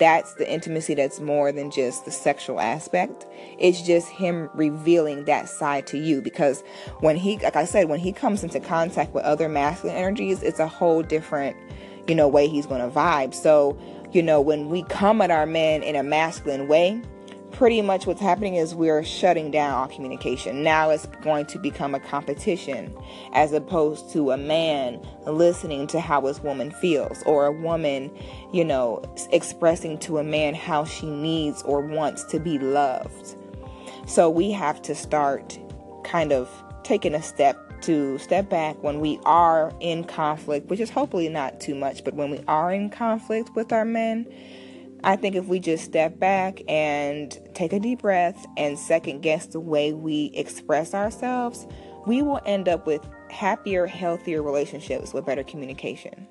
that's 0.03 0.33
the 0.33 0.51
intimacy 0.51 0.95
that's 0.95 1.21
more 1.21 1.53
than 1.53 1.71
just 1.71 2.03
the 2.03 2.11
sexual 2.11 2.59
aspect. 2.59 3.25
It's 3.57 3.81
just 3.81 4.09
him 4.09 4.49
revealing 4.53 5.23
that 5.23 5.47
side 5.47 5.87
to 5.87 5.97
you 5.97 6.21
because 6.21 6.61
when 6.99 7.15
he, 7.15 7.37
like 7.37 7.55
I 7.55 7.63
said, 7.63 7.87
when 7.87 7.99
he 7.99 8.11
comes 8.11 8.43
into 8.43 8.59
contact 8.59 9.13
with 9.13 9.23
other 9.23 9.47
masculine 9.47 9.95
energies, 9.95 10.43
it's 10.43 10.59
a 10.59 10.67
whole 10.67 11.03
different, 11.03 11.55
you 12.05 12.15
know, 12.15 12.27
way 12.27 12.49
he's 12.49 12.65
going 12.65 12.81
to 12.81 12.93
vibe. 12.93 13.33
So, 13.33 13.79
you 14.11 14.21
know, 14.21 14.41
when 14.41 14.69
we 14.69 14.83
come 14.83 15.21
at 15.21 15.31
our 15.31 15.45
men 15.45 15.81
in 15.83 15.95
a 15.95 16.03
masculine 16.03 16.67
way, 16.67 17.01
pretty 17.53 17.81
much 17.81 18.05
what's 18.05 18.19
happening 18.19 18.55
is 18.55 18.75
we're 18.75 19.03
shutting 19.03 19.51
down 19.51 19.73
all 19.73 19.87
communication. 19.87 20.63
Now 20.63 20.89
it's 20.89 21.05
going 21.21 21.45
to 21.47 21.59
become 21.59 21.95
a 21.95 21.99
competition 21.99 22.93
as 23.33 23.53
opposed 23.53 24.11
to 24.13 24.31
a 24.31 24.37
man 24.37 24.99
listening 25.25 25.87
to 25.87 25.99
how 25.99 26.21
his 26.21 26.41
woman 26.41 26.71
feels 26.71 27.23
or 27.23 27.45
a 27.45 27.51
woman, 27.51 28.11
you 28.51 28.65
know, 28.65 29.01
expressing 29.31 29.97
to 29.99 30.17
a 30.17 30.23
man 30.23 30.55
how 30.55 30.83
she 30.83 31.05
needs 31.05 31.61
or 31.61 31.81
wants 31.81 32.23
to 32.25 32.39
be 32.39 32.57
loved. 32.57 33.35
So 34.07 34.29
we 34.29 34.51
have 34.51 34.81
to 34.83 34.95
start 34.95 35.57
kind 36.03 36.33
of 36.33 36.49
taking 36.83 37.13
a 37.15 37.21
step 37.21 37.57
to 37.83 38.17
step 38.17 38.49
back 38.49 38.81
when 38.81 38.99
we 38.99 39.19
are 39.25 39.73
in 39.79 40.05
conflict, 40.05 40.69
which 40.69 40.79
is 40.79 40.89
hopefully 40.89 41.29
not 41.29 41.59
too 41.59 41.75
much, 41.75 42.03
but 42.03 42.13
when 42.13 42.31
we 42.31 42.41
are 42.47 42.73
in 42.73 42.89
conflict 42.89 43.53
with 43.55 43.73
our 43.73 43.85
men, 43.85 44.25
I 45.03 45.15
think 45.15 45.35
if 45.35 45.45
we 45.45 45.59
just 45.59 45.83
step 45.83 46.17
back 46.19 46.61
and 46.67 47.37
take 47.53 47.73
a 47.73 47.79
deep 47.79 48.01
breath 48.01 48.45
and 48.57 48.79
second 48.79 49.21
guess 49.21 49.47
the 49.47 49.59
way 49.59 49.93
we 49.93 50.31
express 50.33 50.93
ourselves, 50.93 51.67
we 52.05 52.21
will 52.21 52.39
end 52.45 52.69
up 52.69 52.85
with 52.87 53.05
happier, 53.29 53.85
healthier 53.85 54.41
relationships 54.41 55.13
with 55.13 55.25
better 55.25 55.43
communication. 55.43 56.27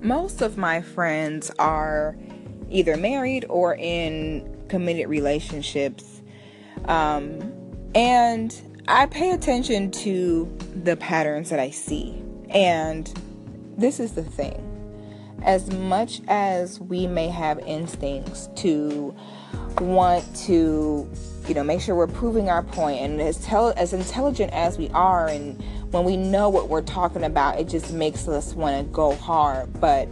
Most 0.00 0.40
of 0.40 0.56
my 0.56 0.80
friends 0.80 1.50
are 1.58 2.16
either 2.70 2.96
married 2.96 3.44
or 3.48 3.74
in 3.74 4.64
committed 4.68 5.08
relationships. 5.08 6.22
Um, 6.86 7.54
And 7.94 8.54
I 8.86 9.06
pay 9.06 9.30
attention 9.30 9.90
to 9.92 10.56
the 10.84 10.96
patterns 10.96 11.50
that 11.50 11.58
I 11.58 11.70
see. 11.70 12.22
And 12.50 13.12
this 13.76 13.98
is 13.98 14.12
the 14.12 14.22
thing. 14.22 14.67
As 15.42 15.70
much 15.70 16.20
as 16.28 16.80
we 16.80 17.06
may 17.06 17.28
have 17.28 17.58
instincts 17.60 18.48
to 18.56 19.14
want 19.80 20.24
to, 20.36 21.08
you 21.46 21.54
know, 21.54 21.62
make 21.62 21.80
sure 21.80 21.94
we're 21.94 22.06
proving 22.06 22.48
our 22.50 22.62
point 22.62 23.00
and 23.00 23.20
as, 23.20 23.38
tell 23.44 23.72
as 23.76 23.92
intelligent 23.92 24.52
as 24.52 24.78
we 24.78 24.88
are 24.90 25.28
and 25.28 25.62
when 25.90 26.04
we 26.04 26.16
know 26.16 26.48
what 26.48 26.68
we're 26.68 26.82
talking 26.82 27.24
about, 27.24 27.58
it 27.58 27.68
just 27.68 27.92
makes 27.92 28.28
us 28.28 28.54
want 28.54 28.76
to 28.76 28.92
go 28.92 29.14
hard. 29.14 29.80
But 29.80 30.08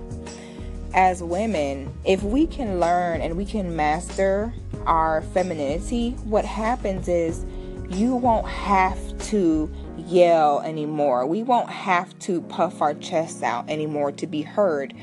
as 0.95 1.23
women, 1.23 1.93
if 2.05 2.23
we 2.23 2.47
can 2.47 2.81
learn 2.81 3.21
and 3.21 3.37
we 3.37 3.45
can 3.45 3.77
master 3.77 4.55
our 4.87 5.23
femininity, 5.23 6.13
what 6.25 6.45
happens 6.45 7.09
is 7.09 7.45
you 7.91 8.15
won't 8.15 8.49
have 8.49 8.99
to 9.27 9.71
yell 9.97 10.61
anymore. 10.61 11.27
We 11.27 11.43
won't 11.43 11.71
have 11.71 12.19
to 12.21 12.41
puff 12.43 12.83
our 12.83 12.95
chests 12.95 13.43
out 13.43 13.69
anymore 13.69 14.13
to 14.13 14.27
be 14.27 14.43
heard. 14.43 14.95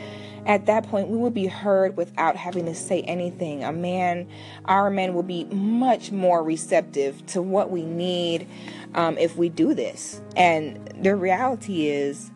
At 0.46 0.66
that 0.66 0.88
point, 0.88 1.08
we 1.08 1.18
will 1.18 1.30
be 1.30 1.48
heard 1.48 1.96
without 1.96 2.36
having 2.36 2.66
to 2.66 2.76
say 2.76 3.02
anything. 3.04 3.64
A 3.64 3.72
man, 3.72 4.28
our 4.66 4.90
men 4.90 5.14
will 5.14 5.24
be 5.24 5.46
much 5.46 6.12
more 6.12 6.44
receptive 6.44 7.26
to 7.28 7.42
what 7.42 7.72
we 7.72 7.84
need 7.84 8.48
um, 8.94 9.18
if 9.18 9.38
we 9.38 9.48
do 9.48 9.74
this. 9.74 10.22
And 10.36 10.86
the 11.02 11.16
reality 11.16 11.88
is, 11.88 12.30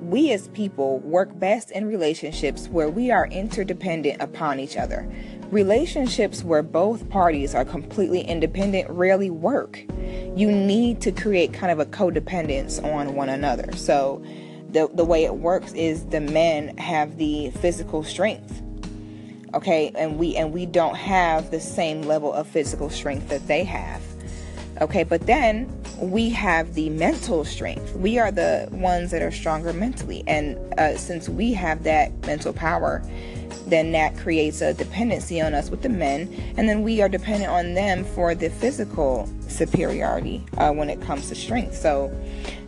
we 0.00 0.32
as 0.32 0.48
people 0.48 1.00
work 1.00 1.38
best 1.38 1.70
in 1.70 1.86
relationships 1.86 2.68
where 2.68 2.88
we 2.88 3.10
are 3.10 3.26
interdependent 3.26 4.20
upon 4.22 4.60
each 4.60 4.76
other. 4.76 5.08
Relationships 5.50 6.44
where 6.44 6.62
both 6.62 7.08
parties 7.08 7.54
are 7.54 7.64
completely 7.64 8.20
independent 8.20 8.88
rarely 8.90 9.30
work. 9.30 9.82
You 10.36 10.50
need 10.50 11.00
to 11.02 11.12
create 11.12 11.52
kind 11.52 11.72
of 11.72 11.78
a 11.80 11.86
codependence 11.86 12.82
on 12.84 13.14
one 13.14 13.28
another. 13.28 13.74
So, 13.74 14.22
the, 14.70 14.90
the 14.92 15.04
way 15.04 15.24
it 15.24 15.36
works 15.36 15.72
is 15.72 16.04
the 16.06 16.20
men 16.20 16.76
have 16.76 17.16
the 17.16 17.50
physical 17.50 18.02
strength 18.02 18.62
okay 19.54 19.90
and 19.94 20.18
we 20.18 20.36
and 20.36 20.52
we 20.52 20.66
don't 20.66 20.94
have 20.94 21.50
the 21.50 21.58
same 21.58 22.02
level 22.02 22.30
of 22.34 22.46
physical 22.46 22.90
strength 22.90 23.30
that 23.30 23.46
they 23.46 23.64
have 23.64 24.02
okay 24.82 25.04
but 25.04 25.26
then 25.26 25.66
we 26.00 26.30
have 26.30 26.74
the 26.74 26.90
mental 26.90 27.44
strength. 27.44 27.94
We 27.94 28.18
are 28.18 28.30
the 28.30 28.68
ones 28.70 29.10
that 29.10 29.22
are 29.22 29.30
stronger 29.30 29.72
mentally. 29.72 30.22
And 30.26 30.56
uh, 30.78 30.96
since 30.96 31.28
we 31.28 31.52
have 31.54 31.82
that 31.84 32.12
mental 32.26 32.52
power, 32.52 33.02
then 33.70 33.92
that 33.92 34.16
creates 34.16 34.60
a 34.60 34.74
dependency 34.74 35.40
on 35.40 35.54
us 35.54 35.70
with 35.70 35.82
the 35.82 35.88
men. 35.88 36.32
And 36.56 36.68
then 36.68 36.82
we 36.82 37.00
are 37.02 37.08
dependent 37.08 37.50
on 37.50 37.74
them 37.74 38.04
for 38.04 38.34
the 38.34 38.48
physical 38.48 39.28
superiority 39.48 40.44
uh, 40.56 40.72
when 40.72 40.90
it 40.90 41.00
comes 41.00 41.28
to 41.28 41.34
strength. 41.34 41.76
So 41.76 42.12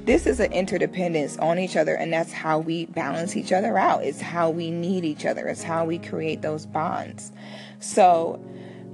this 0.05 0.27
is 0.27 0.41
an 0.41 0.53
interdependence 0.53 1.37
on 1.39 1.59
each 1.59 1.77
other. 1.77 1.95
And 1.95 2.13
that's 2.13 2.33
how 2.33 2.59
we 2.59 2.87
balance 2.87 3.37
each 3.37 3.53
other 3.53 3.79
out. 3.79 4.05
It's 4.05 4.21
how 4.21 4.51
we 4.51 4.71
need 4.71 5.05
each 5.05 5.27
other. 5.27 5.47
It's 5.47 5.63
how 5.63 5.85
we 5.85 5.99
create 5.99 6.43
those 6.43 6.67
bonds. 6.67 7.33
So 7.81 8.35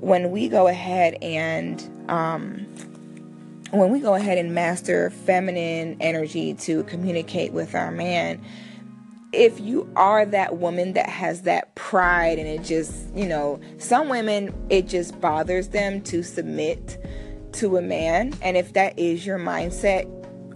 when 0.01 0.31
we 0.31 0.49
go 0.49 0.69
ahead 0.69 1.17
and, 1.23 1.81
um, 2.11 2.67
when 3.71 3.91
we 3.91 3.99
go 3.99 4.15
ahead 4.15 4.39
and 4.39 4.55
master 4.55 5.11
feminine 5.11 5.97
energy 6.01 6.55
to 6.55 6.85
communicate 6.85 7.53
with 7.53 7.75
our 7.75 7.91
man, 7.91 8.41
if 9.37 9.61
you 9.61 9.89
are 9.97 10.25
that 10.25 10.57
woman 10.57 10.95
that 10.95 11.09
has 11.09 11.43
that 11.43 11.75
pride 11.75 12.39
and 12.39 12.49
it 12.49 12.65
just, 12.65 13.15
you 13.15 13.27
know, 13.27 13.61
some 13.79 14.09
women, 14.09 14.55
it 14.71 14.89
just 14.89 15.21
bothers 15.21 15.69
them 15.69 16.01
to 16.03 16.23
submit 16.23 16.99
to 17.53 17.77
a 17.77 17.83
man. 17.83 18.35
And 18.43 18.57
if 18.57 18.73
that 18.73 18.99
is 18.99 19.27
your 19.27 19.39
mindset, 19.39 20.11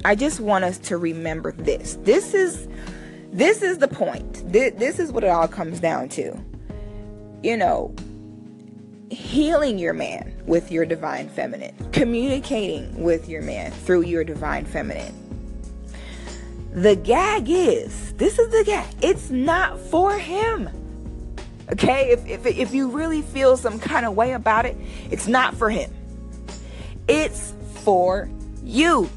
I 0.04 0.14
just 0.14 0.40
want 0.40 0.64
us 0.64 0.78
to 0.78 0.96
remember 0.96 1.52
this. 1.52 1.98
This 2.02 2.34
is 2.34 2.68
this 3.32 3.62
is 3.62 3.78
the 3.78 3.86
point. 3.86 4.50
This, 4.50 4.74
this 4.74 4.98
is 4.98 5.12
what 5.12 5.22
it 5.22 5.28
all 5.28 5.46
comes 5.46 5.78
down 5.78 6.08
to. 6.10 6.36
You 7.42 7.56
know, 7.56 7.94
healing 9.10 9.78
your 9.78 9.92
man 9.92 10.34
with 10.46 10.72
your 10.72 10.84
divine 10.84 11.28
feminine, 11.28 11.74
communicating 11.92 13.02
with 13.02 13.28
your 13.28 13.42
man 13.42 13.70
through 13.70 14.02
your 14.02 14.24
divine 14.24 14.64
feminine. 14.64 15.29
The 16.72 16.94
gag 16.94 17.48
is 17.48 18.12
this 18.14 18.38
is 18.38 18.48
the 18.50 18.62
gag, 18.64 18.86
it's 19.02 19.30
not 19.30 19.78
for 19.78 20.16
him. 20.18 20.68
Okay, 21.72 22.10
if, 22.10 22.26
if, 22.26 22.46
if 22.46 22.74
you 22.74 22.88
really 22.88 23.22
feel 23.22 23.56
some 23.56 23.78
kind 23.78 24.04
of 24.04 24.16
way 24.16 24.32
about 24.32 24.66
it, 24.66 24.76
it's 25.10 25.28
not 25.28 25.54
for 25.56 25.70
him. 25.70 25.92
It's 27.06 27.54
for 27.82 28.28
you. 28.62 29.08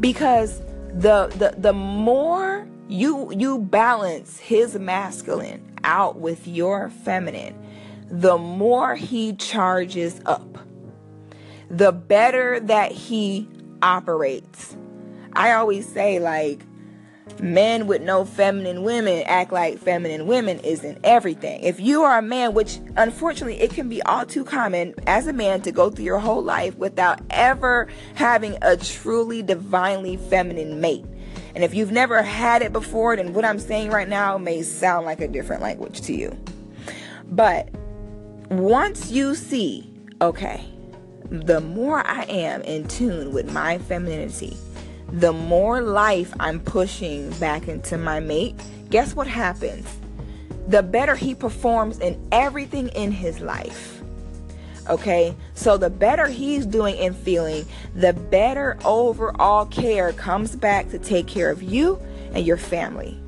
Because 0.00 0.60
the 0.94 1.28
the 1.36 1.54
the 1.58 1.72
more 1.72 2.66
you 2.88 3.32
you 3.32 3.58
balance 3.58 4.38
his 4.38 4.76
masculine 4.78 5.76
out 5.84 6.18
with 6.18 6.46
your 6.46 6.90
feminine, 6.90 7.54
the 8.08 8.36
more 8.36 8.94
he 8.94 9.34
charges 9.34 10.20
up, 10.26 10.58
the 11.70 11.92
better 11.92 12.60
that 12.60 12.92
he 12.92 13.48
operates. 13.80 14.76
I 15.34 15.52
always 15.52 15.86
say, 15.86 16.18
like, 16.18 16.62
men 17.40 17.86
with 17.86 18.02
no 18.02 18.24
feminine 18.24 18.82
women 18.82 19.22
act 19.26 19.52
like 19.52 19.78
feminine 19.78 20.26
women 20.26 20.58
isn't 20.60 20.98
everything. 21.04 21.62
If 21.62 21.80
you 21.80 22.02
are 22.02 22.18
a 22.18 22.22
man, 22.22 22.54
which 22.54 22.78
unfortunately 22.96 23.60
it 23.60 23.70
can 23.70 23.88
be 23.88 24.02
all 24.02 24.26
too 24.26 24.44
common 24.44 24.94
as 25.06 25.26
a 25.26 25.32
man 25.32 25.62
to 25.62 25.72
go 25.72 25.90
through 25.90 26.04
your 26.04 26.18
whole 26.18 26.42
life 26.42 26.76
without 26.76 27.20
ever 27.30 27.88
having 28.14 28.56
a 28.62 28.76
truly 28.76 29.42
divinely 29.42 30.16
feminine 30.16 30.80
mate. 30.80 31.04
And 31.54 31.62
if 31.64 31.74
you've 31.74 31.92
never 31.92 32.22
had 32.22 32.62
it 32.62 32.72
before, 32.72 33.16
then 33.16 33.34
what 33.34 33.44
I'm 33.44 33.58
saying 33.58 33.90
right 33.90 34.08
now 34.08 34.38
may 34.38 34.62
sound 34.62 35.06
like 35.06 35.20
a 35.20 35.28
different 35.28 35.62
language 35.62 36.00
to 36.02 36.14
you. 36.14 36.36
But 37.30 37.68
once 38.50 39.10
you 39.10 39.34
see, 39.34 39.90
okay, 40.20 40.64
the 41.30 41.60
more 41.60 42.06
I 42.06 42.22
am 42.24 42.62
in 42.62 42.88
tune 42.88 43.32
with 43.32 43.50
my 43.52 43.78
femininity, 43.78 44.56
the 45.12 45.32
more 45.32 45.82
life 45.82 46.32
I'm 46.40 46.58
pushing 46.58 47.30
back 47.32 47.68
into 47.68 47.98
my 47.98 48.18
mate, 48.18 48.54
guess 48.90 49.14
what 49.14 49.26
happens? 49.26 49.86
The 50.68 50.82
better 50.82 51.14
he 51.14 51.34
performs 51.34 51.98
in 51.98 52.18
everything 52.32 52.88
in 52.88 53.12
his 53.12 53.40
life. 53.40 54.02
Okay, 54.88 55.36
so 55.54 55.76
the 55.76 55.90
better 55.90 56.26
he's 56.26 56.66
doing 56.66 56.96
and 56.98 57.14
feeling, 57.14 57.64
the 57.94 58.12
better 58.12 58.78
overall 58.84 59.66
care 59.66 60.12
comes 60.12 60.56
back 60.56 60.88
to 60.90 60.98
take 60.98 61.26
care 61.26 61.50
of 61.50 61.62
you 61.62 62.00
and 62.32 62.44
your 62.44 62.56
family. 62.56 63.20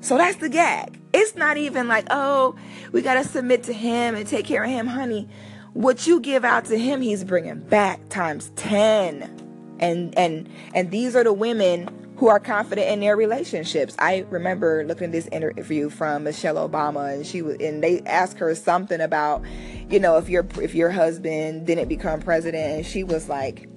So 0.00 0.18
that's 0.18 0.36
the 0.36 0.48
gag. 0.48 1.00
It's 1.12 1.36
not 1.36 1.56
even 1.56 1.88
like, 1.88 2.06
oh, 2.10 2.56
we 2.90 3.00
got 3.00 3.14
to 3.14 3.24
submit 3.24 3.62
to 3.64 3.72
him 3.72 4.14
and 4.14 4.26
take 4.26 4.44
care 4.44 4.64
of 4.64 4.70
him, 4.70 4.86
honey. 4.86 5.28
What 5.72 6.06
you 6.06 6.20
give 6.20 6.44
out 6.44 6.64
to 6.66 6.78
him, 6.78 7.00
he's 7.00 7.22
bringing 7.22 7.60
back 7.60 8.08
times 8.08 8.50
10. 8.56 9.43
And 9.80 10.16
and 10.16 10.48
and 10.74 10.90
these 10.90 11.16
are 11.16 11.24
the 11.24 11.32
women 11.32 11.88
who 12.16 12.28
are 12.28 12.38
confident 12.38 12.88
in 12.88 13.00
their 13.00 13.16
relationships. 13.16 13.96
I 13.98 14.24
remember 14.30 14.84
looking 14.84 15.06
at 15.06 15.12
this 15.12 15.26
interview 15.28 15.90
from 15.90 16.24
Michelle 16.24 16.56
Obama 16.56 17.12
and 17.12 17.26
she 17.26 17.42
was 17.42 17.56
and 17.60 17.82
they 17.82 18.00
asked 18.02 18.38
her 18.38 18.54
something 18.54 19.00
about, 19.00 19.42
you 19.90 19.98
know, 19.98 20.16
if 20.16 20.28
your 20.28 20.46
if 20.60 20.74
your 20.74 20.90
husband 20.90 21.66
didn't 21.66 21.88
become 21.88 22.20
president 22.20 22.76
and 22.76 22.86
she 22.86 23.02
was 23.02 23.28
like, 23.28 23.68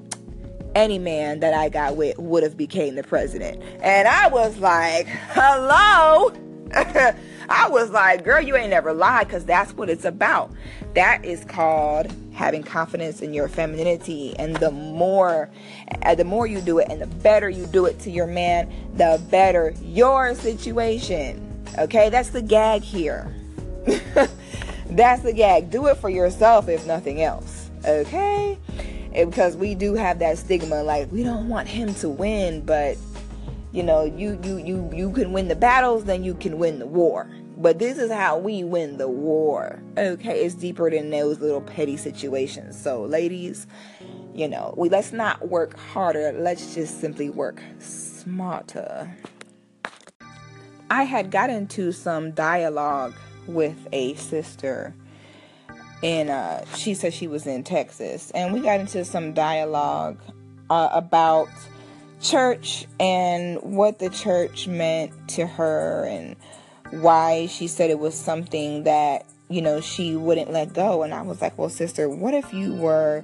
any 0.76 1.00
man 1.00 1.40
that 1.40 1.54
I 1.54 1.70
got 1.70 1.98
with 1.98 2.18
would 2.20 2.44
have 2.44 2.56
became 2.56 2.96
the 2.96 3.04
president. 3.04 3.62
And 3.82 4.08
I 4.08 4.28
was 4.28 4.58
like, 4.60 5.08
hello? 5.08 6.32
I 7.50 7.70
was 7.70 7.90
like, 7.92 8.24
girl, 8.24 8.42
you 8.42 8.56
ain't 8.56 8.70
never 8.70 8.94
lied 8.94 9.28
because 9.28 9.46
that's 9.46 9.74
what 9.74 9.90
it's 9.90 10.06
about. 10.06 10.52
That 10.96 11.24
is 11.24 11.46
called 11.46 12.14
having 12.34 12.64
confidence 12.64 13.22
in 13.22 13.34
your 13.34 13.48
femininity. 13.48 14.36
And 14.38 14.56
the 14.58 14.72
more, 14.72 15.50
uh, 16.04 16.16
the 16.16 16.24
more 16.24 16.48
you 16.48 16.62
do 16.62 16.80
it 16.80 16.88
and 16.90 17.02
the 17.02 17.08
better 17.08 17.50
you 17.50 17.66
do 17.68 17.86
it 17.86 18.00
to 18.02 18.12
your 18.12 18.28
man, 18.28 18.72
the 18.96 19.22
better 19.30 19.74
your 19.82 20.36
situation. 20.36 21.44
Okay, 21.78 22.10
that's 22.10 22.30
the 22.30 22.42
gag 22.42 22.82
here. 22.82 23.34
that's 24.90 25.22
the 25.24 25.34
gag. 25.34 25.72
Do 25.72 25.88
it 25.88 25.98
for 25.98 26.10
yourself 26.10 26.68
if 26.70 26.86
nothing 26.86 27.22
else. 27.22 27.70
Okay? 27.86 28.58
because 29.26 29.58
we 29.58 29.74
do 29.74 29.96
have 29.96 30.20
that 30.20 30.38
stigma 30.38 30.84
like 30.84 31.12
we 31.12 31.24
don't 31.24 31.50
want 31.50 31.68
him 31.68 31.94
to 31.96 32.08
win 32.10 32.62
but 32.62 32.96
you 33.78 33.84
know 33.84 34.06
you 34.06 34.40
you 34.44 34.58
you 34.58 34.90
you 34.92 35.12
can 35.12 35.32
win 35.34 35.50
the 35.50 35.56
battles 35.56 36.06
then 36.06 36.24
you 36.24 36.34
can 36.34 36.58
win 36.58 36.80
the 36.80 36.88
war. 36.88 37.30
But 37.60 37.80
this 37.80 37.98
is 37.98 38.12
how 38.12 38.38
we 38.40 38.64
win 38.64 38.98
the 38.98 39.08
war. 39.08 39.80
Okay 39.96 40.42
it's 40.44 40.56
deeper 40.56 40.90
than 40.90 41.12
those 41.12 41.40
little 41.40 41.62
petty 41.62 41.96
situations. 41.96 42.82
So 42.82 43.04
ladies 43.04 43.68
you 44.34 44.48
know 44.48 44.74
we 44.76 44.90
let's 44.90 45.12
not 45.12 45.50
work 45.50 45.78
harder. 45.78 46.32
Let's 46.32 46.74
just 46.74 47.00
simply 47.00 47.30
work 47.30 47.62
smarter. 47.78 49.16
I 50.90 51.04
had 51.04 51.30
got 51.30 51.52
into 51.52 51.92
some 51.92 52.32
dialogue 52.32 53.14
with 53.46 53.88
a 53.92 54.16
sister 54.16 54.96
and 56.02 56.32
uh, 56.32 56.66
she 56.76 56.96
said 56.96 57.14
she 57.14 57.28
was 57.28 57.48
in 57.48 57.64
Texas, 57.64 58.30
and 58.36 58.54
we 58.54 58.60
got 58.60 58.80
into 58.80 59.04
some 59.04 59.34
dialogue 59.34 60.20
uh, 60.70 60.90
about 60.92 61.50
church 62.22 62.86
and 63.00 63.62
what 63.62 64.00
the 64.00 64.10
church 64.10 64.68
meant 64.68 65.12
to 65.30 65.46
her, 65.46 66.06
and 66.06 66.36
why 67.02 67.48
she 67.48 67.68
said 67.68 67.90
it 67.90 68.00
was 68.00 68.16
something 68.16 68.84
that 68.84 69.26
you 69.50 69.62
know 69.62 69.82
she 69.82 70.16
wouldn't 70.16 70.52
let 70.52 70.74
go. 70.74 71.04
And 71.04 71.14
I 71.14 71.22
was 71.22 71.42
like, 71.42 71.58
well, 71.58 71.70
sister, 71.70 72.10
what 72.10 72.34
if 72.34 72.54
you 72.54 72.74
were, 72.74 73.24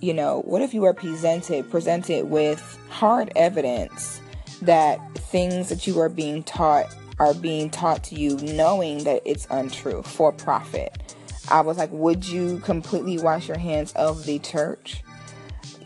you 0.00 0.14
know, 0.14 0.42
what 0.42 0.62
if 0.62 0.74
you 0.74 0.82
were 0.82 0.94
presented 0.94 1.70
presented 1.70 2.30
with 2.30 2.78
hard 2.90 3.32
evidence 3.36 4.20
that 4.62 4.98
things 5.16 5.68
that 5.68 5.86
you 5.86 5.98
are 6.00 6.08
being 6.08 6.42
taught 6.42 6.94
are 7.18 7.34
being 7.34 7.70
taught 7.70 8.02
to 8.04 8.14
you 8.14 8.36
knowing 8.38 9.04
that 9.04 9.22
it's 9.24 9.46
untrue 9.50 10.02
for 10.02 10.32
profit 10.32 10.96
I 11.48 11.60
was 11.60 11.76
like, 11.76 11.90
would 11.92 12.26
you 12.26 12.60
completely 12.60 13.18
wash 13.18 13.48
your 13.48 13.58
hands 13.58 13.92
of 13.92 14.24
the 14.24 14.38
church? 14.38 15.02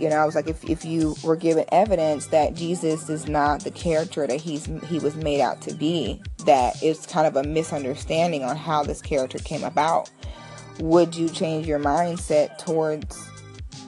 You 0.01 0.09
know, 0.09 0.17
I 0.17 0.25
was 0.25 0.35
like, 0.35 0.49
if, 0.49 0.65
if 0.69 0.85
you 0.85 1.15
were 1.25 1.37
given 1.37 1.65
evidence 1.73 2.27
that 2.27 2.55
Jesus 2.55 3.09
is 3.09 3.27
not 3.29 3.61
the 3.61 3.71
character 3.71 4.27
that 4.27 4.41
he's 4.41 4.67
he 4.89 4.99
was 4.99 5.17
made 5.17 5.41
out 5.41 5.61
to 5.63 5.75
be, 5.75 6.21
that 6.45 6.83
it's 6.83 7.07
kind 7.07 7.27
of 7.27 7.37
a 7.37 7.49
misunderstanding 7.49 8.43
on 8.45 8.57
how 8.57 8.83
this 8.83 9.03
character 9.03 9.39
came 9.39 9.65
about, 9.65 10.11
would 10.81 11.15
you 11.15 11.29
change 11.29 11.67
your 11.67 11.79
mindset 11.79 12.59
towards 12.59 13.31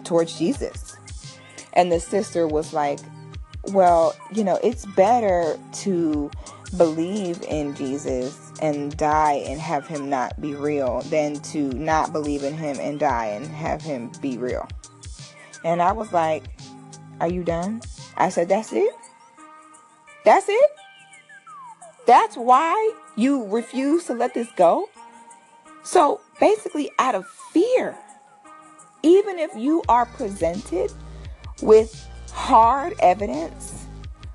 towards 0.04 0.38
Jesus? 0.38 0.96
And 1.74 1.92
the 1.92 2.00
sister 2.00 2.48
was 2.48 2.72
like, 2.72 2.98
well, 3.72 4.16
you 4.32 4.44
know, 4.44 4.58
it's 4.62 4.86
better 4.86 5.58
to 5.74 6.30
believe 6.76 7.42
in 7.42 7.74
Jesus 7.74 8.52
and 8.60 8.96
die 8.96 9.44
and 9.46 9.60
have 9.60 9.86
him 9.86 10.10
not 10.10 10.40
be 10.40 10.54
real 10.54 11.02
than 11.02 11.36
to 11.40 11.72
not 11.72 12.12
believe 12.12 12.42
in 12.42 12.54
him 12.54 12.78
and 12.80 12.98
die 12.98 13.26
and 13.26 13.46
have 13.46 13.80
him 13.82 14.10
be 14.20 14.36
real. 14.38 14.68
And 15.64 15.82
I 15.82 15.92
was 15.92 16.12
like, 16.12 16.44
Are 17.20 17.28
you 17.28 17.44
done? 17.44 17.82
I 18.16 18.28
said, 18.28 18.48
That's 18.48 18.72
it? 18.72 18.94
That's 20.24 20.48
it? 20.48 20.70
That's 22.06 22.36
why 22.36 22.94
you 23.16 23.46
refuse 23.48 24.04
to 24.06 24.14
let 24.14 24.34
this 24.34 24.48
go? 24.56 24.88
So 25.82 26.20
basically, 26.40 26.90
out 26.98 27.14
of 27.14 27.26
fear, 27.52 27.96
even 29.02 29.38
if 29.38 29.50
you 29.56 29.82
are 29.88 30.06
presented 30.06 30.92
with 31.62 32.08
hard 32.32 32.94
evidence, 33.00 33.86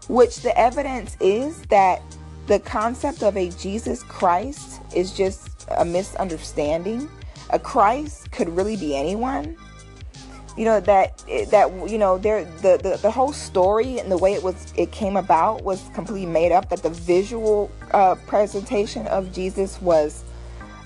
which 0.08 0.42
the 0.42 0.58
evidence 0.58 1.18
is 1.20 1.62
that 1.64 2.02
the 2.48 2.60
concept 2.60 3.24
of 3.24 3.38
a 3.38 3.50
Jesus 3.52 4.04
Christ 4.04 4.82
is 4.96 5.16
just 5.16 5.66
a 5.78 5.86
misunderstanding. 5.86 7.10
A 7.52 7.60
Christ 7.60 8.32
could 8.32 8.50
really 8.50 8.76
be 8.76 8.96
anyone. 8.96 9.58
You 10.58 10.66
know 10.66 10.80
that 10.82 11.18
that 11.50 11.90
you 11.90 11.98
know 11.98 12.18
there 12.18 12.46
the, 12.46 12.80
the 12.82 13.00
the 13.02 13.10
whole 13.10 13.34
story 13.34 14.00
and 14.00 14.12
the 14.12 14.18
way 14.18 14.34
it 14.34 14.44
was 14.44 14.72
it 14.76 14.92
came 14.92 15.18
about 15.18 15.64
was 15.64 15.84
completely 15.94 16.28
made 16.28 16.52
up. 16.52 16.70
That 16.70 16.84
the 16.84 16.90
visual 16.90 17.72
uh, 17.92 18.16
presentation 18.28 19.08
of 19.08 19.34
Jesus 19.34 19.82
was 19.82 20.24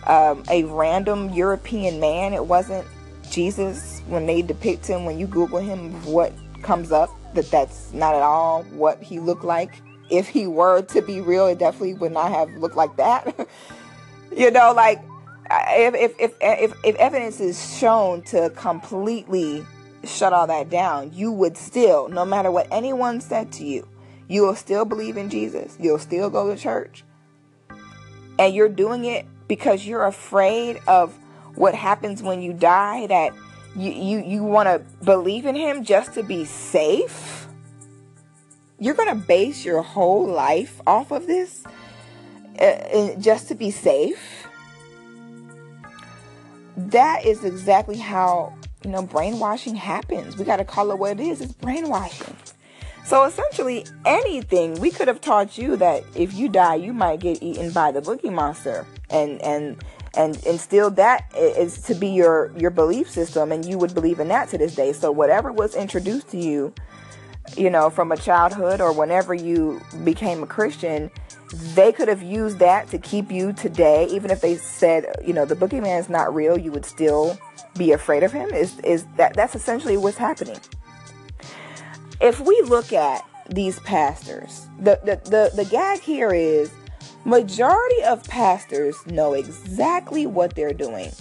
um, 0.06 0.44
a 0.50 0.64
random 0.64 1.30
European 1.32 2.00
man. 2.00 2.34
It 2.34 2.46
wasn't 2.46 2.88
Jesus 3.30 4.02
when 4.08 4.26
they 4.26 4.42
depict 4.42 4.88
him. 4.88 5.04
When 5.04 5.20
you 5.20 5.28
Google 5.28 5.60
him, 5.60 5.92
what 6.06 6.34
comes 6.64 6.92
up 6.92 7.10
that 7.34 7.52
that's 7.52 7.92
not 7.94 8.16
at 8.16 8.22
all 8.22 8.64
what 8.64 9.02
he 9.04 9.20
looked 9.20 9.44
like 9.44 9.82
if 10.10 10.28
he 10.28 10.48
were 10.48 10.82
to 10.82 11.02
be 11.02 11.22
real, 11.22 11.48
it 11.48 11.60
definitely 11.60 11.96
would 11.96 12.12
not 12.12 12.32
have 12.32 12.50
looked 12.56 12.76
like 12.76 12.96
that. 12.98 13.48
you 14.36 14.52
know, 14.52 14.74
like 14.74 15.02
if, 15.50 15.96
if 15.96 16.16
if 16.20 16.34
if 16.42 16.74
if 16.84 16.96
evidence 16.96 17.40
is 17.40 17.78
shown 17.78 18.22
to 18.24 18.50
completely 18.52 19.66
shut 20.04 20.34
all 20.34 20.48
that 20.48 20.70
down, 20.70 21.12
you 21.14 21.32
would 21.32 21.58
still, 21.58 22.08
no 22.08 22.26
matter 22.26 22.52
what 22.52 22.68
anyone 22.72 23.20
said 23.20 23.52
to 23.54 23.66
you, 23.66 23.88
you 24.28 24.44
will 24.44 24.56
still 24.56 24.86
believe 24.86 25.18
in 25.18 25.30
Jesus. 25.30 25.78
You'll 25.80 26.00
still 26.00 26.30
go 26.30 26.54
to 26.54 26.60
church. 26.60 27.04
And 28.40 28.54
you're 28.54 28.70
doing 28.70 29.06
it 29.06 29.26
because 29.48 29.86
you're 29.86 30.06
afraid 30.06 30.80
of 30.88 31.18
what 31.56 31.74
happens 31.74 32.22
when 32.22 32.42
you 32.42 32.54
die 32.54 33.08
that 33.08 33.34
you 33.76 33.92
you, 33.92 34.24
you 34.24 34.44
want 34.44 34.68
to 34.68 35.06
believe 35.06 35.46
in 35.46 35.56
him 35.56 35.84
just 35.84 36.14
to 36.14 36.24
be 36.24 36.46
safe 36.46 37.38
you're 38.80 38.94
going 38.94 39.10
to 39.10 39.28
base 39.28 39.66
your 39.66 39.82
whole 39.82 40.28
life 40.28 40.82
off 40.86 41.12
of 41.12 41.26
this 41.28 41.64
uh, 42.60 43.16
just 43.20 43.48
to 43.48 43.56
be 43.56 43.72
safe. 43.72 44.48
That 46.78 47.26
is 47.26 47.44
exactly 47.44 47.98
how, 47.98 48.54
you 48.84 48.92
know, 48.92 49.02
brainwashing 49.02 49.76
happens. 49.76 50.38
We 50.38 50.46
got 50.46 50.58
to 50.58 50.66
call 50.66 50.92
it 50.92 51.00
what 51.00 51.14
it 51.14 51.20
is. 51.20 51.42
It's 51.42 51.52
brainwashing. 51.54 52.36
So 53.04 53.24
essentially, 53.24 53.86
anything 54.06 54.76
we 54.76 54.92
could 54.92 55.08
have 55.08 55.20
taught 55.20 55.58
you 55.58 55.76
that 55.78 56.04
if 56.16 56.34
you 56.34 56.50
die, 56.50 56.76
you 56.76 56.94
might 56.94 57.20
get 57.20 57.42
eaten 57.42 57.72
by 57.72 57.92
the 57.92 58.02
boogie 58.02 58.32
monster, 58.32 58.86
and 59.10 59.42
and 59.42 59.82
and 60.16 60.38
instill 60.46 60.92
that 60.92 61.32
is 61.36 61.82
to 61.84 61.96
be 61.96 62.10
your 62.10 62.52
your 62.58 62.70
belief 62.70 63.10
system, 63.10 63.52
and 63.52 63.66
you 63.66 63.78
would 63.78 63.94
believe 63.94 64.20
in 64.20 64.28
that 64.28 64.50
to 64.50 64.58
this 64.58 64.76
day. 64.76 64.92
So 64.92 65.10
whatever 65.10 65.54
was 65.54 65.74
introduced 65.74 66.28
to 66.30 66.38
you 66.38 66.74
you 67.56 67.70
know, 67.70 67.90
from 67.90 68.12
a 68.12 68.18
childhood 68.18 68.82
or 68.82 68.92
whenever 68.92 69.34
you 69.34 69.82
became 70.04 70.44
a 70.44 70.48
Christian, 70.48 71.10
they 71.52 71.92
could 71.92 72.08
have 72.08 72.22
used 72.22 72.60
that 72.60 72.90
to 72.90 72.98
keep 72.98 73.32
you 73.32 73.54
today. 73.54 74.08
Even 74.08 74.32
if 74.32 74.42
they 74.42 74.58
said, 74.58 75.06
you 75.26 75.34
know, 75.34 75.46
the 75.46 75.56
boogeyman 75.56 76.00
is 76.00 76.10
not 76.10 76.34
real, 76.34 76.58
you 76.58 76.72
would 76.72 76.86
still 76.86 77.38
be 77.78 77.92
afraid 77.92 78.24
of 78.24 78.32
him. 78.32 78.50
Is 78.50 78.80
is 78.80 79.06
that 79.18 79.34
that's 79.34 79.56
essentially 79.56 79.98
what's 79.98 80.18
happening? 80.18 80.58
If 82.20 82.40
we 82.40 82.60
look 82.64 82.94
at 82.94 83.26
these 83.50 83.80
pastors, 83.82 84.68
the 84.80 85.00
the 85.04 85.30
the, 85.30 85.64
the 85.64 85.66
gag 85.70 86.02
here 86.02 86.34
is 86.34 86.72
majority 87.26 88.04
of 88.04 88.24
pastors 88.26 88.96
know 89.06 89.34
exactly 89.34 90.26
what 90.26 90.56
they're 90.56 90.74
doing. 90.74 91.12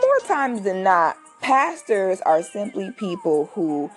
More 0.00 0.18
times 0.26 0.62
than 0.62 0.82
not, 0.82 1.16
pastors 1.40 2.20
are 2.22 2.42
simply 2.42 2.90
people 2.92 3.50
who 3.54 3.90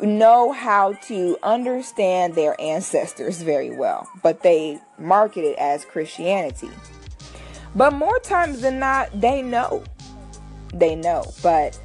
know 0.00 0.52
how 0.52 0.94
to 0.94 1.38
understand 1.42 2.34
their 2.34 2.60
ancestors 2.60 3.42
very 3.42 3.70
well, 3.70 4.08
but 4.22 4.42
they 4.42 4.80
market 4.98 5.44
it 5.44 5.58
as 5.58 5.84
Christianity. 5.84 6.70
But 7.74 7.92
more 7.92 8.18
times 8.18 8.60
than 8.60 8.78
not, 8.78 9.08
they 9.18 9.42
know. 9.42 9.82
They 10.74 10.94
know, 10.94 11.24
but 11.42 11.78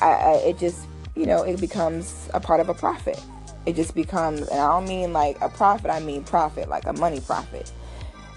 I, 0.00 0.08
I, 0.08 0.32
it 0.46 0.58
just, 0.58 0.86
you 1.14 1.26
know, 1.26 1.42
it 1.42 1.60
becomes 1.60 2.28
a 2.34 2.40
part 2.40 2.60
of 2.60 2.68
a 2.68 2.74
profit. 2.74 3.20
It 3.66 3.74
just 3.76 3.94
becomes, 3.94 4.42
and 4.48 4.60
I 4.60 4.68
don't 4.72 4.88
mean 4.88 5.12
like 5.12 5.40
a 5.40 5.48
prophet, 5.48 5.90
I 5.90 6.00
mean 6.00 6.24
profit, 6.24 6.68
like 6.68 6.86
a 6.86 6.92
money 6.92 7.20
profit. 7.20 7.70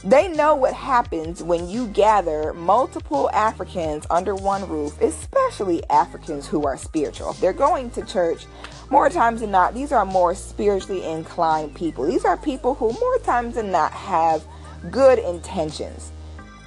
They 0.04 0.30
know 0.30 0.56
what 0.56 0.74
happens 0.74 1.44
when 1.44 1.70
you 1.70 1.86
gather 1.88 2.54
multiple 2.54 3.30
Africans 3.34 4.08
under 4.10 4.34
one 4.34 4.68
roof, 4.68 5.00
especially 5.00 5.88
Africans 5.92 6.48
who 6.48 6.66
are 6.66 6.76
spiritual. 6.76 7.34
They're 7.34 7.54
going 7.54 7.92
to 7.92 8.04
church, 8.04 8.48
more 8.90 9.10
times 9.12 9.42
than 9.42 9.52
not, 9.52 9.76
these 9.76 9.92
are 9.92 10.06
more 10.06 10.34
spiritually 10.34 11.06
inclined 11.06 11.76
people. 11.76 12.04
These 12.06 12.26
are 12.26 12.36
people 12.36 12.74
who, 12.74 12.94
more 12.94 13.20
times 13.20 13.56
than 13.56 13.70
not, 13.70 13.92
have 13.92 14.44
good 14.90 15.20
intentions. 15.20 16.12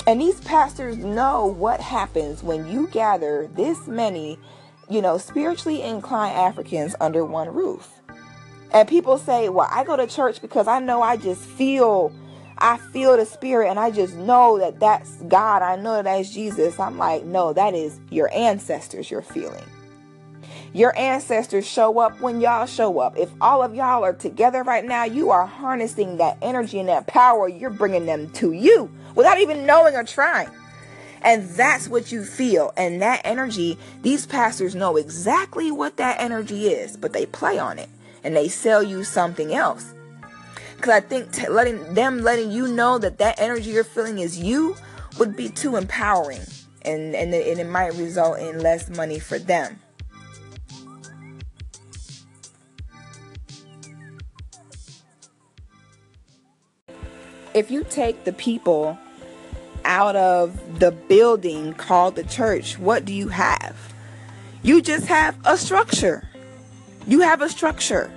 And 0.07 0.21
these 0.21 0.41
pastors 0.43 0.97
know 0.99 1.47
what 1.47 1.81
happens 1.81 2.41
when 2.45 2.69
you 2.69 2.87
gather 2.89 3.49
this 3.55 3.89
many, 3.89 4.39
you 4.89 5.03
know, 5.03 5.19
spiritually 5.19 5.83
inclined 5.83 6.37
Africans 6.37 6.95
under 7.01 7.25
one 7.25 7.53
roof. 7.53 7.91
And 8.73 8.89
people 8.89 9.19
say, 9.19 9.49
well, 9.49 9.69
I 9.73 9.83
go 9.83 9.97
to 9.97 10.07
church 10.07 10.41
because 10.41 10.69
I 10.69 10.79
know 10.79 11.03
I 11.03 11.17
just 11.17 11.43
feel 11.43 12.13
I 12.65 12.79
feel 12.79 13.15
the 13.15 13.27
spirit 13.27 13.69
and 13.69 13.79
I 13.79 13.91
just 13.91 14.17
know 14.17 14.59
that 14.59 14.81
that's 14.81 15.17
God. 15.29 15.61
I 15.61 15.77
know 15.77 15.97
that 15.97 16.05
that's 16.05 16.31
Jesus. 16.31 16.81
I'm 16.81 16.97
like, 16.97 17.23
no, 17.23 17.53
that 17.53 17.75
is 17.75 18.01
your 18.11 18.33
ancestors 18.33 19.11
you're 19.11 19.21
feeling. 19.21 19.67
Your 20.73 20.97
ancestors 20.99 21.67
show 21.67 21.99
up 21.99 22.19
when 22.23 22.41
y'all 22.41 22.65
show 22.65 23.01
up. 23.01 23.19
If 23.19 23.29
all 23.39 23.63
of 23.63 23.75
y'all 23.75 24.03
are 24.03 24.15
together 24.15 24.63
right 24.63 24.83
now, 24.83 25.05
you 25.05 25.29
are 25.31 25.45
harnessing 25.45 26.17
that 26.17 26.39
energy 26.41 26.79
and 26.79 26.89
that 26.89 27.07
power. 27.07 27.47
You're 27.49 27.69
bringing 27.69 28.07
them 28.07 28.31
to 28.31 28.53
you 28.53 28.91
without 29.15 29.39
even 29.39 29.67
knowing 29.67 29.95
or 29.95 30.03
trying. 30.03 30.49
And 31.21 31.47
that's 31.51 31.87
what 31.87 32.13
you 32.13 32.25
feel. 32.25 32.73
And 32.79 33.03
that 33.03 33.21
energy, 33.25 33.77
these 34.01 34.25
pastors 34.25 34.75
know 34.75 34.97
exactly 34.97 35.71
what 35.71 35.99
that 35.99 36.19
energy 36.19 36.69
is, 36.69 36.97
but 36.97 37.13
they 37.13 37.27
play 37.27 37.59
on 37.59 37.79
it 37.79 37.91
and 38.23 38.35
they 38.35 38.49
sell 38.49 38.83
you 38.83 39.05
something 39.05 39.53
else. 39.53 39.93
Because 40.85 41.03
I 41.03 41.07
think 41.07 41.33
t- 41.33 41.49
letting 41.49 41.95
them 41.95 42.21
letting 42.21 42.51
you 42.51 42.69
know 42.69 42.99
that 42.99 43.17
that 43.17 43.41
energy 43.41 43.71
you're 43.71 43.85
feeling 43.85 44.19
is 44.19 44.39
you 44.39 44.77
would 45.19 45.35
be 45.35 45.49
too 45.49 45.77
empowering, 45.77 46.43
and 46.83 47.15
and 47.15 47.33
and 47.33 47.59
it 47.59 47.67
might 47.67 47.95
result 47.95 48.39
in 48.39 48.59
less 48.59 48.91
money 48.91 49.19
for 49.19 49.39
them. 49.39 49.81
If 57.55 57.71
you 57.71 57.83
take 57.85 58.25
the 58.25 58.35
people 58.35 58.99
out 59.87 60.17
of 60.17 60.81
the 60.81 60.91
building 60.91 61.73
called 61.73 62.15
the 62.15 62.25
church, 62.25 62.79
what 62.79 63.07
do 63.07 63.15
you 63.15 63.29
have? 63.29 63.75
You 64.63 64.83
just 64.83 65.07
have 65.07 65.39
a 65.47 65.57
structure. 65.57 66.29
You 67.07 67.21
have 67.21 67.41
a 67.41 67.49
structure. 67.49 68.11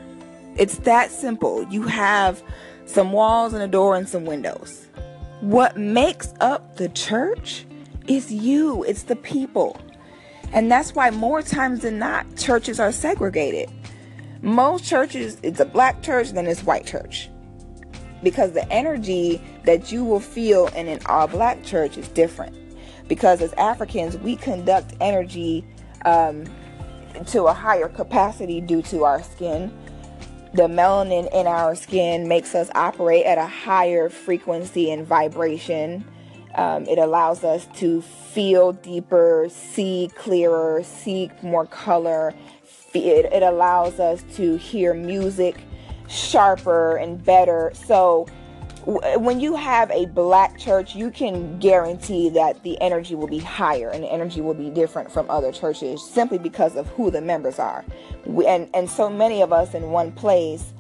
It's 0.57 0.77
that 0.79 1.11
simple. 1.11 1.63
You 1.71 1.83
have 1.83 2.41
some 2.85 3.11
walls 3.11 3.53
and 3.53 3.61
a 3.61 3.67
door 3.67 3.95
and 3.95 4.07
some 4.07 4.25
windows. 4.25 4.87
What 5.41 5.77
makes 5.77 6.33
up 6.39 6.77
the 6.77 6.89
church 6.89 7.65
is 8.07 8.31
you, 8.31 8.83
it's 8.83 9.03
the 9.03 9.15
people. 9.15 9.79
And 10.53 10.71
that's 10.71 10.95
why 10.95 11.09
more 11.11 11.41
times 11.41 11.81
than 11.81 11.99
not, 11.99 12.37
churches 12.37 12.79
are 12.79 12.91
segregated. 12.91 13.69
Most 14.41 14.85
churches, 14.85 15.37
it's 15.43 15.59
a 15.59 15.65
black 15.65 16.01
church, 16.01 16.31
then 16.31 16.47
it's 16.47 16.63
white 16.63 16.85
church. 16.85 17.29
Because 18.23 18.53
the 18.53 18.67
energy 18.71 19.41
that 19.65 19.91
you 19.91 20.03
will 20.03 20.19
feel 20.19 20.67
in 20.67 20.87
an 20.87 20.99
all 21.05 21.27
black 21.27 21.63
church 21.63 21.97
is 21.97 22.07
different. 22.09 22.55
Because 23.07 23.41
as 23.41 23.53
Africans, 23.53 24.17
we 24.17 24.35
conduct 24.35 24.93
energy 25.01 25.65
um, 26.05 26.45
to 27.27 27.43
a 27.43 27.53
higher 27.53 27.89
capacity 27.89 28.61
due 28.61 28.81
to 28.83 29.03
our 29.03 29.21
skin. 29.21 29.71
The 30.57 30.63
melanin 30.63 31.31
in 31.35 31.45
our 31.45 31.75
skin 31.75 32.27
makes 32.27 32.55
us 32.55 32.71
operate 32.73 33.27
at 33.27 33.37
a 33.37 33.45
higher 33.45 34.09
frequency 34.09 34.89
and 34.89 35.05
vibration. 35.05 36.03
Um, 36.55 36.87
it 36.87 36.97
allows 36.97 37.43
us 37.43 37.67
to 37.75 38.01
feel 38.01 38.73
deeper, 38.73 39.49
see 39.51 40.09
clearer, 40.15 40.81
see 40.81 41.29
more 41.43 41.67
color. 41.67 42.33
It, 42.95 43.25
it 43.25 43.43
allows 43.43 43.99
us 43.99 44.23
to 44.37 44.57
hear 44.57 44.95
music 44.95 45.61
sharper 46.07 46.95
and 46.97 47.23
better. 47.23 47.71
So 47.75 48.25
when 48.87 49.41
you 49.41 49.53
have 49.53 49.91
a 49.91 50.05
black 50.05 50.57
church, 50.57 50.95
you 50.95 51.11
can 51.11 51.59
guarantee 51.59 52.29
that 52.29 52.63
the 52.63 52.79
energy 52.79 53.15
will 53.15 53.27
be 53.27 53.39
higher 53.39 53.89
and 53.89 54.01
the 54.01 54.07
energy 54.07 54.39
will 54.39 54.53
be 54.53 54.69
different 54.69 55.11
from 55.11 55.29
other 55.29 55.51
churches 55.51 56.01
simply 56.01 56.37
because 56.37 56.77
of 56.77 56.87
who 56.89 57.11
the 57.11 57.19
members 57.19 57.59
are. 57.59 57.83
And 58.25 58.69
and 58.73 58.89
so 58.89 59.09
many 59.09 59.41
of 59.41 59.51
us 59.51 59.73
in 59.73 59.91
one 59.91 60.13
place 60.13 60.71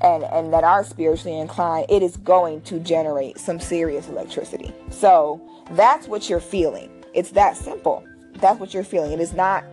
and 0.00 0.24
and 0.24 0.52
that 0.52 0.64
are 0.64 0.82
spiritually 0.82 1.38
inclined, 1.38 1.86
it 1.88 2.02
is 2.02 2.16
going 2.16 2.62
to 2.62 2.80
generate 2.80 3.38
some 3.38 3.60
serious 3.60 4.08
electricity. 4.08 4.72
So 4.90 5.40
that's 5.70 6.08
what 6.08 6.28
you're 6.28 6.40
feeling. 6.40 6.90
It's 7.14 7.30
that 7.30 7.56
simple. 7.56 8.04
That's 8.34 8.58
what 8.58 8.74
you're 8.74 8.82
feeling. 8.82 9.12
It 9.12 9.20
is 9.20 9.34
not 9.34 9.64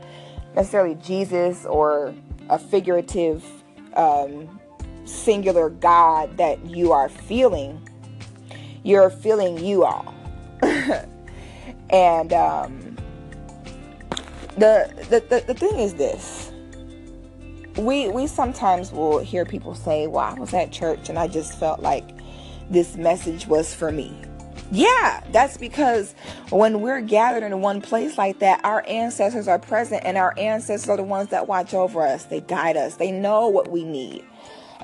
necessarily 0.55 0.93
Jesus 0.95 1.65
or 1.65 2.13
a 2.49 2.59
figurative 2.59 3.43
um, 3.95 4.59
singular 5.05 5.69
God 5.69 6.37
that 6.37 6.65
you 6.65 6.91
are 6.91 7.09
feeling, 7.09 7.87
you're 8.83 9.09
feeling 9.09 9.63
you 9.63 9.83
all. 9.83 10.13
and 11.89 12.33
um, 12.33 12.97
the, 14.57 14.91
the, 15.09 15.23
the 15.29 15.43
the 15.47 15.53
thing 15.53 15.79
is 15.79 15.95
this. 15.95 16.51
We 17.77 18.07
we 18.09 18.27
sometimes 18.27 18.91
will 18.91 19.19
hear 19.19 19.45
people 19.45 19.75
say, 19.75 20.07
"Well, 20.07 20.23
I 20.23 20.33
was 20.33 20.53
at 20.53 20.71
church 20.71 21.09
and 21.09 21.17
I 21.17 21.27
just 21.27 21.59
felt 21.59 21.79
like 21.79 22.07
this 22.69 22.95
message 22.95 23.47
was 23.47 23.73
for 23.73 23.91
me." 23.91 24.15
Yeah, 24.71 25.23
that's 25.31 25.57
because 25.57 26.15
when 26.49 26.81
we're 26.81 27.01
gathered 27.01 27.43
in 27.43 27.61
one 27.61 27.79
place 27.79 28.17
like 28.17 28.39
that, 28.39 28.63
our 28.63 28.83
ancestors 28.87 29.47
are 29.47 29.59
present 29.59 30.03
and 30.03 30.17
our 30.17 30.33
ancestors 30.37 30.89
are 30.89 30.97
the 30.97 31.03
ones 31.03 31.29
that 31.29 31.47
watch 31.47 31.75
over 31.75 32.01
us. 32.01 32.25
They 32.25 32.41
guide 32.41 32.75
us. 32.75 32.95
They 32.95 33.11
know 33.11 33.47
what 33.47 33.69
we 33.69 33.83
need 33.83 34.25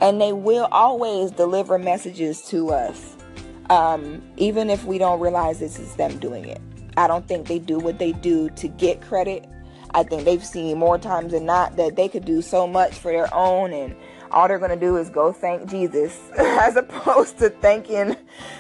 and 0.02 0.20
they 0.20 0.34
will 0.34 0.68
always 0.72 1.32
deliver 1.32 1.78
messages 1.78 2.42
to 2.44 2.70
us, 2.70 3.16
um, 3.70 4.22
even 4.38 4.70
if 4.70 4.86
we 4.86 4.98
don't 4.98 5.20
realize 5.20 5.60
this 5.60 5.80
is 5.80 5.96
them 5.96 6.18
doing 6.20 6.46
it. 6.46 6.62
I 6.98 7.08
don't 7.08 7.28
think 7.28 7.48
they 7.48 7.60
do 7.60 7.80
what 7.80 8.00
they 8.00 8.12
do 8.12 8.50
to 8.52 8.68
get 8.68 9.02
credit. 9.02 9.46
I 9.92 10.04
think 10.04 10.24
they've 10.24 10.44
seen 10.44 10.78
more 10.78 10.98
times 10.98 11.32
than 11.32 11.46
not 11.46 11.76
that 11.78 11.96
they 11.96 12.08
could 12.08 12.26
do 12.26 12.42
so 12.42 12.68
much 12.68 12.94
for 12.94 13.12
their 13.12 13.34
own 13.34 13.74
and 13.74 13.96
all 14.32 14.48
they're 14.48 14.60
going 14.60 14.72
to 14.72 14.78
do 14.78 14.98
is 14.98 15.10
go 15.10 15.32
thank 15.32 15.70
Jesus 15.70 16.20
as 16.38 16.76
opposed 16.76 17.40
to 17.40 17.50
thanking 17.50 18.16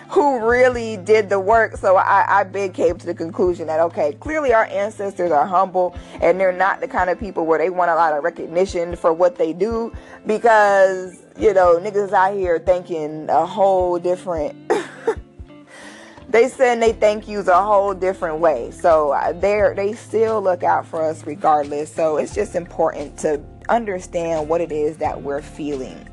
who 0.09 0.39
really 0.47 0.97
did 0.97 1.29
the 1.29 1.39
work. 1.39 1.77
So 1.77 1.97
I, 1.97 2.39
I 2.39 2.43
big 2.43 2.73
came 2.73 2.97
to 2.97 3.05
the 3.05 3.13
conclusion 3.13 3.67
that, 3.67 3.79
okay, 3.79 4.13
clearly 4.13 4.53
our 4.53 4.65
ancestors 4.65 5.31
are 5.31 5.45
humble 5.45 5.95
and 6.21 6.39
they're 6.39 6.51
not 6.51 6.81
the 6.81 6.87
kind 6.87 7.09
of 7.09 7.19
people 7.19 7.45
where 7.45 7.59
they 7.59 7.69
want 7.69 7.91
a 7.91 7.95
lot 7.95 8.17
of 8.17 8.23
recognition 8.23 8.95
for 8.95 9.13
what 9.13 9.35
they 9.35 9.53
do 9.53 9.93
because, 10.25 11.23
you 11.39 11.53
know, 11.53 11.79
niggas 11.79 12.11
out 12.11 12.35
here 12.35 12.59
thinking 12.59 13.29
a 13.29 13.45
whole 13.45 13.97
different. 13.97 14.55
they 16.29 16.49
send 16.49 16.83
they 16.83 16.91
thank 16.91 17.27
yous 17.27 17.47
a 17.47 17.63
whole 17.63 17.93
different 17.93 18.39
way. 18.39 18.71
So 18.71 19.17
they 19.35 19.73
they 19.75 19.93
still 19.93 20.41
look 20.41 20.63
out 20.63 20.85
for 20.85 21.01
us 21.01 21.25
regardless. 21.25 21.93
So 21.93 22.17
it's 22.17 22.35
just 22.35 22.55
important 22.55 23.17
to 23.19 23.41
understand 23.69 24.49
what 24.49 24.59
it 24.59 24.71
is 24.71 24.97
that 24.97 25.21
we're 25.21 25.41
feeling. 25.41 26.07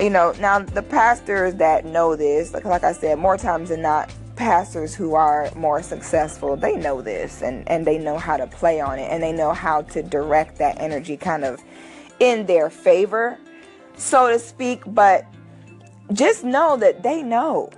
You 0.00 0.10
know, 0.10 0.32
now 0.38 0.60
the 0.60 0.82
pastors 0.82 1.54
that 1.56 1.84
know 1.84 2.14
this, 2.14 2.54
like, 2.54 2.64
like 2.64 2.84
I 2.84 2.92
said, 2.92 3.18
more 3.18 3.36
times 3.36 3.70
than 3.70 3.82
not, 3.82 4.12
pastors 4.36 4.94
who 4.94 5.14
are 5.14 5.50
more 5.56 5.82
successful, 5.82 6.56
they 6.56 6.76
know 6.76 7.02
this 7.02 7.42
and, 7.42 7.68
and 7.68 7.84
they 7.84 7.98
know 7.98 8.16
how 8.16 8.36
to 8.36 8.46
play 8.46 8.80
on 8.80 9.00
it 9.00 9.10
and 9.10 9.20
they 9.20 9.32
know 9.32 9.52
how 9.52 9.82
to 9.82 10.02
direct 10.02 10.58
that 10.58 10.80
energy 10.80 11.16
kind 11.16 11.44
of 11.44 11.60
in 12.20 12.46
their 12.46 12.70
favor, 12.70 13.36
so 14.00 14.28
to 14.28 14.38
speak. 14.38 14.82
But 14.86 15.24
just 16.12 16.44
know 16.44 16.76
that 16.78 17.02
they 17.02 17.22
know. 17.22 17.70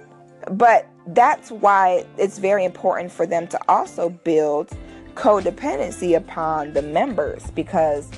But 0.51 0.89
that's 1.09 1.51
why 1.51 2.05
it's 2.19 2.39
very 2.39 2.65
important 2.65 3.13
for 3.13 3.27
them 3.27 3.47
to 3.49 3.61
also 3.69 4.09
build 4.09 4.71
codependency 5.15 6.17
upon 6.17 6.73
the 6.73 6.83
members 6.83 7.51
because 7.51 8.11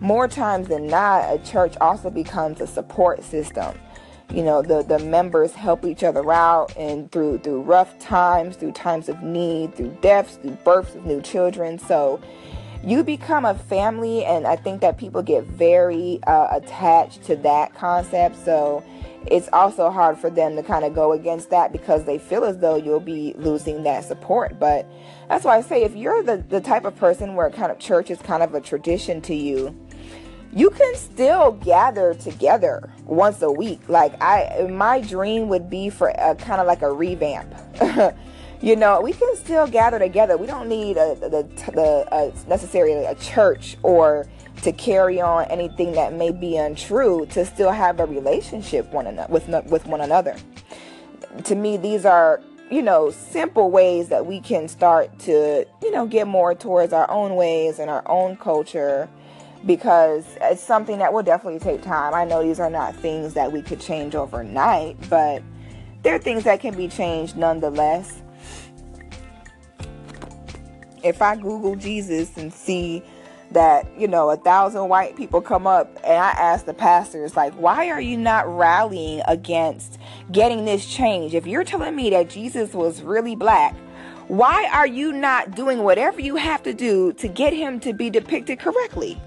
more 0.00 0.26
times 0.28 0.68
than 0.68 0.88
not, 0.88 1.32
a 1.32 1.38
church 1.38 1.76
also 1.80 2.10
becomes 2.10 2.60
a 2.60 2.66
support 2.66 3.22
system. 3.22 3.78
You 4.32 4.42
know, 4.42 4.62
the, 4.62 4.82
the 4.82 4.98
members 4.98 5.52
help 5.52 5.84
each 5.84 6.02
other 6.02 6.32
out 6.32 6.76
and 6.76 7.10
through 7.12 7.38
through 7.38 7.62
rough 7.62 7.98
times, 7.98 8.56
through 8.56 8.72
times 8.72 9.08
of 9.08 9.22
need, 9.22 9.74
through 9.74 9.96
deaths, 10.00 10.36
through 10.36 10.56
births 10.64 10.94
of 10.94 11.04
new 11.04 11.20
children. 11.20 11.78
So 11.78 12.20
you 12.84 13.04
become 13.04 13.44
a 13.44 13.54
family, 13.54 14.24
and 14.24 14.46
I 14.46 14.56
think 14.56 14.80
that 14.80 14.98
people 14.98 15.22
get 15.22 15.44
very 15.44 16.18
uh, 16.26 16.48
attached 16.50 17.24
to 17.24 17.36
that 17.36 17.74
concept. 17.74 18.36
So 18.44 18.84
it's 19.26 19.48
also 19.52 19.90
hard 19.90 20.18
for 20.18 20.30
them 20.30 20.56
to 20.56 20.62
kind 20.62 20.84
of 20.84 20.94
go 20.94 21.12
against 21.12 21.50
that 21.50 21.72
because 21.72 22.04
they 22.04 22.18
feel 22.18 22.44
as 22.44 22.58
though 22.58 22.76
you'll 22.76 23.00
be 23.00 23.34
losing 23.36 23.84
that 23.84 24.04
support. 24.04 24.58
But 24.58 24.86
that's 25.28 25.44
why 25.44 25.58
I 25.58 25.60
say 25.60 25.84
if 25.84 25.94
you're 25.94 26.22
the, 26.22 26.38
the 26.48 26.60
type 26.60 26.84
of 26.84 26.96
person 26.96 27.34
where 27.34 27.48
kind 27.50 27.70
of 27.70 27.78
church 27.78 28.10
is 28.10 28.18
kind 28.18 28.42
of 28.42 28.54
a 28.54 28.60
tradition 28.60 29.20
to 29.22 29.34
you, 29.34 29.78
you 30.52 30.70
can 30.70 30.94
still 30.96 31.52
gather 31.52 32.14
together 32.14 32.90
once 33.04 33.40
a 33.42 33.50
week. 33.50 33.80
Like 33.88 34.20
I, 34.20 34.66
my 34.70 35.00
dream 35.00 35.48
would 35.48 35.70
be 35.70 35.88
for 35.88 36.08
a 36.08 36.34
kind 36.34 36.60
of 36.60 36.66
like 36.66 36.82
a 36.82 36.92
revamp. 36.92 37.54
you 38.62 38.76
know, 38.76 39.00
we 39.00 39.12
can 39.12 39.34
still 39.36 39.66
gather 39.66 39.98
together. 39.98 40.36
We 40.36 40.46
don't 40.46 40.68
need 40.68 40.96
a, 40.96 41.16
the, 41.16 41.48
the 41.72 42.08
a 42.12 42.48
necessarily 42.48 43.04
a 43.04 43.16
church 43.16 43.76
or 43.82 44.26
to 44.62 44.72
carry 44.72 45.20
on 45.20 45.46
anything 45.46 45.92
that 45.92 46.12
may 46.12 46.30
be 46.30 46.56
untrue 46.56 47.26
to 47.26 47.44
still 47.44 47.72
have 47.72 47.98
a 47.98 48.06
relationship 48.06 48.90
one 48.92 49.08
another 49.08 49.32
with 49.32 49.48
with 49.66 49.86
one 49.86 50.00
another. 50.00 50.36
To 51.44 51.54
me, 51.56 51.76
these 51.76 52.06
are 52.06 52.40
you 52.70 52.82
know 52.82 53.10
simple 53.10 53.70
ways 53.70 54.08
that 54.08 54.26
we 54.26 54.40
can 54.40 54.68
start 54.68 55.18
to 55.20 55.66
you 55.82 55.90
know 55.90 56.06
get 56.06 56.28
more 56.28 56.54
towards 56.54 56.92
our 56.92 57.10
own 57.10 57.34
ways 57.34 57.80
and 57.80 57.90
our 57.90 58.08
own 58.08 58.36
culture 58.36 59.08
because 59.66 60.24
it's 60.40 60.62
something 60.62 60.98
that 60.98 61.12
will 61.12 61.24
definitely 61.24 61.58
take 61.58 61.82
time. 61.82 62.14
I 62.14 62.24
know 62.24 62.44
these 62.44 62.60
are 62.60 62.70
not 62.70 62.94
things 62.94 63.34
that 63.34 63.50
we 63.50 63.60
could 63.60 63.80
change 63.80 64.14
overnight, 64.14 64.96
but 65.10 65.42
they're 66.02 66.18
things 66.18 66.44
that 66.44 66.60
can 66.60 66.76
be 66.76 66.86
changed 66.86 67.36
nonetheless. 67.36 68.21
If 71.02 71.22
I 71.22 71.36
Google 71.36 71.76
Jesus 71.76 72.36
and 72.36 72.52
see 72.52 73.02
that, 73.50 73.86
you 73.98 74.08
know, 74.08 74.30
a 74.30 74.36
thousand 74.36 74.88
white 74.88 75.16
people 75.16 75.40
come 75.40 75.66
up 75.66 75.94
and 76.04 76.14
I 76.14 76.30
ask 76.30 76.64
the 76.64 76.74
pastors, 76.74 77.36
like, 77.36 77.52
why 77.54 77.88
are 77.88 78.00
you 78.00 78.16
not 78.16 78.48
rallying 78.48 79.22
against 79.26 79.98
getting 80.30 80.64
this 80.64 80.86
change? 80.86 81.34
If 81.34 81.46
you're 81.46 81.64
telling 81.64 81.94
me 81.94 82.10
that 82.10 82.30
Jesus 82.30 82.72
was 82.72 83.02
really 83.02 83.36
black, 83.36 83.76
why 84.28 84.68
are 84.72 84.86
you 84.86 85.12
not 85.12 85.54
doing 85.54 85.82
whatever 85.82 86.20
you 86.20 86.36
have 86.36 86.62
to 86.62 86.72
do 86.72 87.12
to 87.14 87.28
get 87.28 87.52
him 87.52 87.80
to 87.80 87.92
be 87.92 88.08
depicted 88.08 88.58
correctly? 88.58 89.20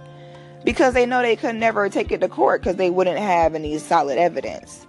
because 0.66 0.96
they 0.96 1.06
know 1.06 1.22
they 1.22 1.36
could 1.36 1.56
never 1.56 1.88
take 1.88 2.12
it 2.12 2.20
to 2.20 2.28
court 2.28 2.62
because 2.62 2.76
they 2.76 2.90
wouldn't 2.90 3.20
have 3.20 3.56
any 3.56 3.78
solid 3.78 4.18
evidence. 4.18 4.88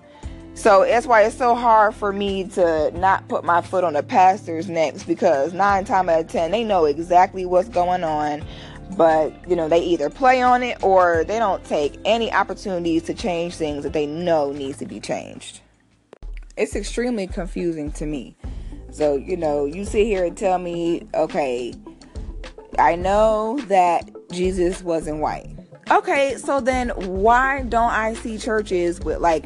So 0.57 0.85
that's 0.85 1.07
why 1.07 1.23
it's 1.23 1.37
so 1.37 1.55
hard 1.55 1.95
for 1.95 2.13
me 2.13 2.45
to 2.49 2.91
not 2.93 3.29
put 3.29 3.45
my 3.45 3.61
foot 3.61 3.85
on 3.85 3.93
the 3.93 4.03
pastor's 4.03 4.69
necks 4.69 5.05
because 5.05 5.53
nine 5.53 5.85
times 5.85 6.09
out 6.09 6.21
of 6.21 6.29
ten 6.29 6.51
they 6.51 6.65
know 6.65 6.87
exactly 6.87 7.45
what's 7.45 7.69
going 7.69 8.03
on, 8.03 8.43
but 8.97 9.33
you 9.49 9.55
know 9.55 9.69
they 9.69 9.81
either 9.81 10.09
play 10.09 10.41
on 10.41 10.63
it 10.63 10.83
or 10.83 11.25
they 11.25 11.39
don't 11.39 11.63
take 11.65 12.01
any 12.07 12.33
opportunities 12.33 13.03
to 13.05 13.15
change 13.15 13.55
things 13.55 13.85
that 13.85 13.93
they 13.93 14.07
know 14.07 14.51
needs 14.51 14.79
to 14.79 14.87
be 14.87 14.99
changed. 14.99 15.61
It's 16.57 16.75
extremely 16.75 17.27
confusing 17.27 17.93
to 17.93 18.07
me. 18.07 18.35
So, 18.91 19.15
you 19.15 19.37
know, 19.37 19.67
you 19.67 19.85
sit 19.85 20.07
here 20.07 20.25
and 20.25 20.35
tell 20.35 20.59
me, 20.59 21.07
okay, 21.13 21.75
I 22.79 22.97
know 22.97 23.59
that 23.69 24.11
Jesus 24.33 24.83
wasn't 24.83 25.19
white. 25.19 25.51
Okay, 25.91 26.37
so 26.37 26.61
then 26.61 26.89
why 26.89 27.63
don't 27.63 27.93
I 27.93 28.15
see 28.15 28.39
churches 28.39 28.99
with 29.01 29.19
like 29.19 29.45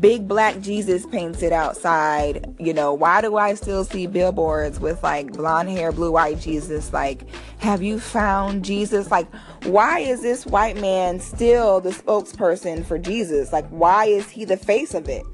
big 0.00 0.26
black 0.26 0.60
Jesus 0.60 1.06
painted 1.06 1.52
outside? 1.52 2.54
You 2.58 2.74
know, 2.74 2.92
why 2.92 3.20
do 3.20 3.36
I 3.36 3.54
still 3.54 3.84
see 3.84 4.06
billboards 4.06 4.80
with 4.80 5.02
like 5.02 5.32
blonde 5.32 5.68
hair, 5.68 5.92
blue 5.92 6.16
eyed 6.16 6.40
Jesus? 6.40 6.92
Like, 6.92 7.22
have 7.58 7.82
you 7.82 8.00
found 8.00 8.64
Jesus? 8.64 9.10
Like, 9.10 9.32
why 9.64 10.00
is 10.00 10.22
this 10.22 10.46
white 10.46 10.80
man 10.80 11.20
still 11.20 11.80
the 11.80 11.90
spokesperson 11.90 12.84
for 12.84 12.98
Jesus? 12.98 13.52
Like, 13.52 13.68
why 13.68 14.06
is 14.06 14.28
he 14.30 14.44
the 14.44 14.56
face 14.56 14.94
of 14.94 15.08
it? 15.08 15.24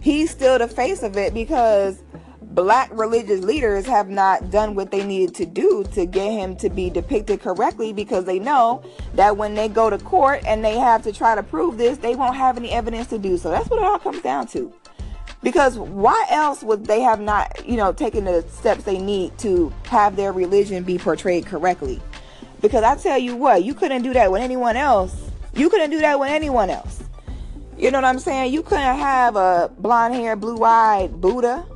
He's 0.00 0.30
still 0.30 0.58
the 0.58 0.68
face 0.68 1.02
of 1.02 1.16
it 1.16 1.32
because 1.32 2.03
black 2.54 2.88
religious 2.92 3.40
leaders 3.40 3.84
have 3.84 4.08
not 4.08 4.50
done 4.50 4.74
what 4.74 4.90
they 4.90 5.04
needed 5.04 5.34
to 5.34 5.46
do 5.46 5.84
to 5.92 6.06
get 6.06 6.30
him 6.30 6.54
to 6.56 6.70
be 6.70 6.88
depicted 6.88 7.40
correctly 7.40 7.92
because 7.92 8.24
they 8.24 8.38
know 8.38 8.82
that 9.14 9.36
when 9.36 9.54
they 9.54 9.68
go 9.68 9.90
to 9.90 9.98
court 9.98 10.40
and 10.46 10.64
they 10.64 10.78
have 10.78 11.02
to 11.02 11.12
try 11.12 11.34
to 11.34 11.42
prove 11.42 11.76
this, 11.76 11.98
they 11.98 12.14
won't 12.14 12.36
have 12.36 12.56
any 12.56 12.70
evidence 12.70 13.08
to 13.08 13.18
do 13.18 13.36
so. 13.36 13.50
That's 13.50 13.68
what 13.68 13.80
it 13.80 13.84
all 13.84 13.98
comes 13.98 14.22
down 14.22 14.46
to. 14.48 14.72
Because 15.42 15.78
why 15.78 16.26
else 16.30 16.62
would 16.62 16.86
they 16.86 17.00
have 17.00 17.20
not, 17.20 17.66
you 17.68 17.76
know, 17.76 17.92
taken 17.92 18.24
the 18.24 18.42
steps 18.48 18.84
they 18.84 18.98
need 18.98 19.36
to 19.38 19.72
have 19.86 20.16
their 20.16 20.32
religion 20.32 20.84
be 20.84 20.96
portrayed 20.96 21.46
correctly? 21.46 22.00
Because 22.62 22.84
I 22.84 22.96
tell 22.96 23.18
you 23.18 23.36
what, 23.36 23.64
you 23.64 23.74
couldn't 23.74 24.02
do 24.02 24.14
that 24.14 24.30
with 24.30 24.40
anyone 24.40 24.76
else. 24.76 25.30
You 25.54 25.68
couldn't 25.68 25.90
do 25.90 25.98
that 26.00 26.18
with 26.18 26.30
anyone 26.30 26.70
else. 26.70 27.02
You 27.76 27.90
know 27.90 27.98
what 27.98 28.04
I'm 28.04 28.20
saying? 28.20 28.54
You 28.54 28.62
couldn't 28.62 28.96
have 28.96 29.36
a 29.36 29.70
blonde 29.78 30.14
hair, 30.14 30.36
blue 30.36 30.62
eyed 30.64 31.20
Buddha 31.20 31.66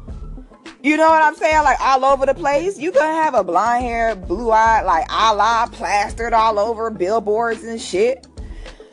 you 0.83 0.97
know 0.97 1.09
what 1.09 1.23
I'm 1.23 1.35
saying? 1.35 1.63
Like 1.65 1.81
all 1.81 2.05
over 2.05 2.27
the 2.27 2.35
place. 2.35 2.79
You 2.79 2.93
gonna 2.93 3.23
have 3.23 3.35
a 3.35 3.45
blonde 3.45 3.85
hair, 3.85 4.15
blue 4.15 4.51
eyed, 4.51 4.85
like 4.85 5.07
Allah 5.11 5.69
plastered 5.73 6.33
all 6.33 6.59
over 6.59 6.91
billboards 6.91 7.65
and 7.65 7.81
shit. 7.81 8.27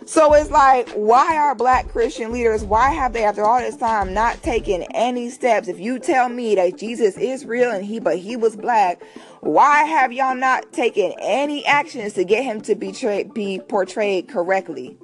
So 0.08 0.36
it's 0.36 0.52
like, 0.52 0.88
why 0.92 1.36
are 1.36 1.56
black 1.56 1.88
Christian 1.88 2.32
leaders, 2.32 2.64
why 2.64 2.92
have 2.92 3.14
they, 3.14 3.24
after 3.24 3.44
all 3.44 3.60
this 3.60 3.76
time, 3.76 4.14
not 4.14 4.42
taken 4.44 4.84
any 4.94 5.32
steps? 5.32 5.68
If 5.68 5.80
you 5.80 5.98
tell 5.98 6.30
me 6.30 6.54
that 6.54 6.78
Jesus 6.78 7.18
is 7.18 7.44
real 7.44 7.72
and 7.72 7.84
he, 7.84 8.00
but 8.00 8.20
he 8.20 8.36
was 8.36 8.56
black, 8.56 9.02
why 9.42 9.84
have 9.84 10.14
y'all 10.14 10.36
not 10.36 10.72
taken 10.72 11.12
any 11.20 11.66
actions 11.66 12.14
to 12.14 12.24
get 12.24 12.44
him 12.44 12.62
to 12.62 12.76
be, 12.76 12.92
tra- 12.92 13.24
be 13.24 13.60
portrayed 13.68 14.28
correctly? 14.28 14.96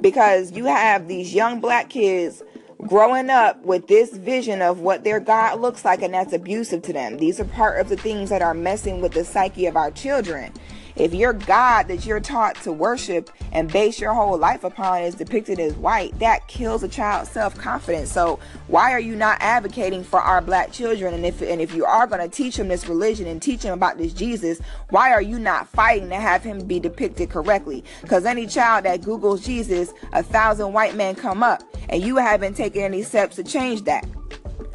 Because 0.00 0.52
you 0.52 0.64
have 0.66 1.08
these 1.08 1.34
young 1.34 1.60
black 1.60 1.90
kids 1.90 2.44
growing 2.86 3.30
up 3.30 3.64
with 3.64 3.86
this 3.86 4.16
vision 4.16 4.62
of 4.62 4.80
what 4.80 5.04
their 5.04 5.20
God 5.20 5.60
looks 5.60 5.84
like, 5.84 6.02
and 6.02 6.14
that's 6.14 6.32
abusive 6.32 6.82
to 6.82 6.92
them. 6.92 7.18
These 7.18 7.40
are 7.40 7.44
part 7.44 7.80
of 7.80 7.88
the 7.88 7.96
things 7.96 8.30
that 8.30 8.42
are 8.42 8.54
messing 8.54 9.00
with 9.00 9.12
the 9.12 9.24
psyche 9.24 9.66
of 9.66 9.76
our 9.76 9.90
children. 9.90 10.52
If 10.96 11.14
your 11.14 11.32
God 11.32 11.88
that 11.88 12.04
you're 12.04 12.20
taught 12.20 12.56
to 12.62 12.72
worship 12.72 13.30
and 13.52 13.72
base 13.72 14.00
your 14.00 14.14
whole 14.14 14.36
life 14.36 14.64
upon 14.64 15.02
is 15.02 15.14
depicted 15.14 15.58
as 15.58 15.74
white, 15.74 16.18
that 16.18 16.46
kills 16.48 16.82
a 16.82 16.88
child's 16.88 17.30
self-confidence. 17.30 18.10
So 18.10 18.38
why 18.66 18.92
are 18.92 19.00
you 19.00 19.16
not 19.16 19.38
advocating 19.40 20.04
for 20.04 20.20
our 20.20 20.40
black 20.40 20.72
children? 20.72 21.14
And 21.14 21.24
if 21.24 21.40
and 21.42 21.60
if 21.60 21.74
you 21.74 21.84
are 21.84 22.06
going 22.06 22.20
to 22.20 22.28
teach 22.28 22.56
them 22.56 22.68
this 22.68 22.88
religion 22.88 23.26
and 23.26 23.40
teach 23.40 23.62
them 23.62 23.74
about 23.74 23.98
this 23.98 24.12
Jesus, 24.12 24.60
why 24.90 25.12
are 25.12 25.22
you 25.22 25.38
not 25.38 25.68
fighting 25.68 26.08
to 26.10 26.16
have 26.16 26.42
him 26.42 26.66
be 26.66 26.80
depicted 26.80 27.30
correctly? 27.30 27.84
Because 28.02 28.24
any 28.26 28.46
child 28.46 28.84
that 28.84 29.02
Googles 29.02 29.44
Jesus, 29.44 29.92
a 30.12 30.22
thousand 30.22 30.72
white 30.72 30.96
men 30.96 31.14
come 31.14 31.42
up, 31.42 31.62
and 31.88 32.02
you 32.02 32.16
haven't 32.16 32.54
taken 32.54 32.82
any 32.82 33.02
steps 33.02 33.36
to 33.36 33.44
change 33.44 33.82
that. 33.84 34.06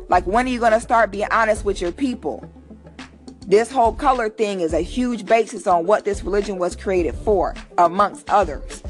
Like 0.09 0.25
when 0.27 0.45
are 0.45 0.49
you 0.49 0.59
going 0.59 0.71
to 0.71 0.79
start 0.79 1.11
being 1.11 1.27
honest 1.31 1.65
with 1.65 1.81
your 1.81 1.91
people? 1.91 2.49
This 3.47 3.69
whole 3.69 3.93
color 3.93 4.27
thing 4.27 4.61
is 4.61 4.73
a 4.73 4.81
huge 4.81 5.23
basis 5.23 5.67
on 5.67 5.85
what 5.85 6.03
this 6.03 6.23
religion 6.23 6.57
was 6.57 6.75
created 6.75 7.13
for, 7.13 7.53
amongst 7.77 8.27
others. 8.27 8.81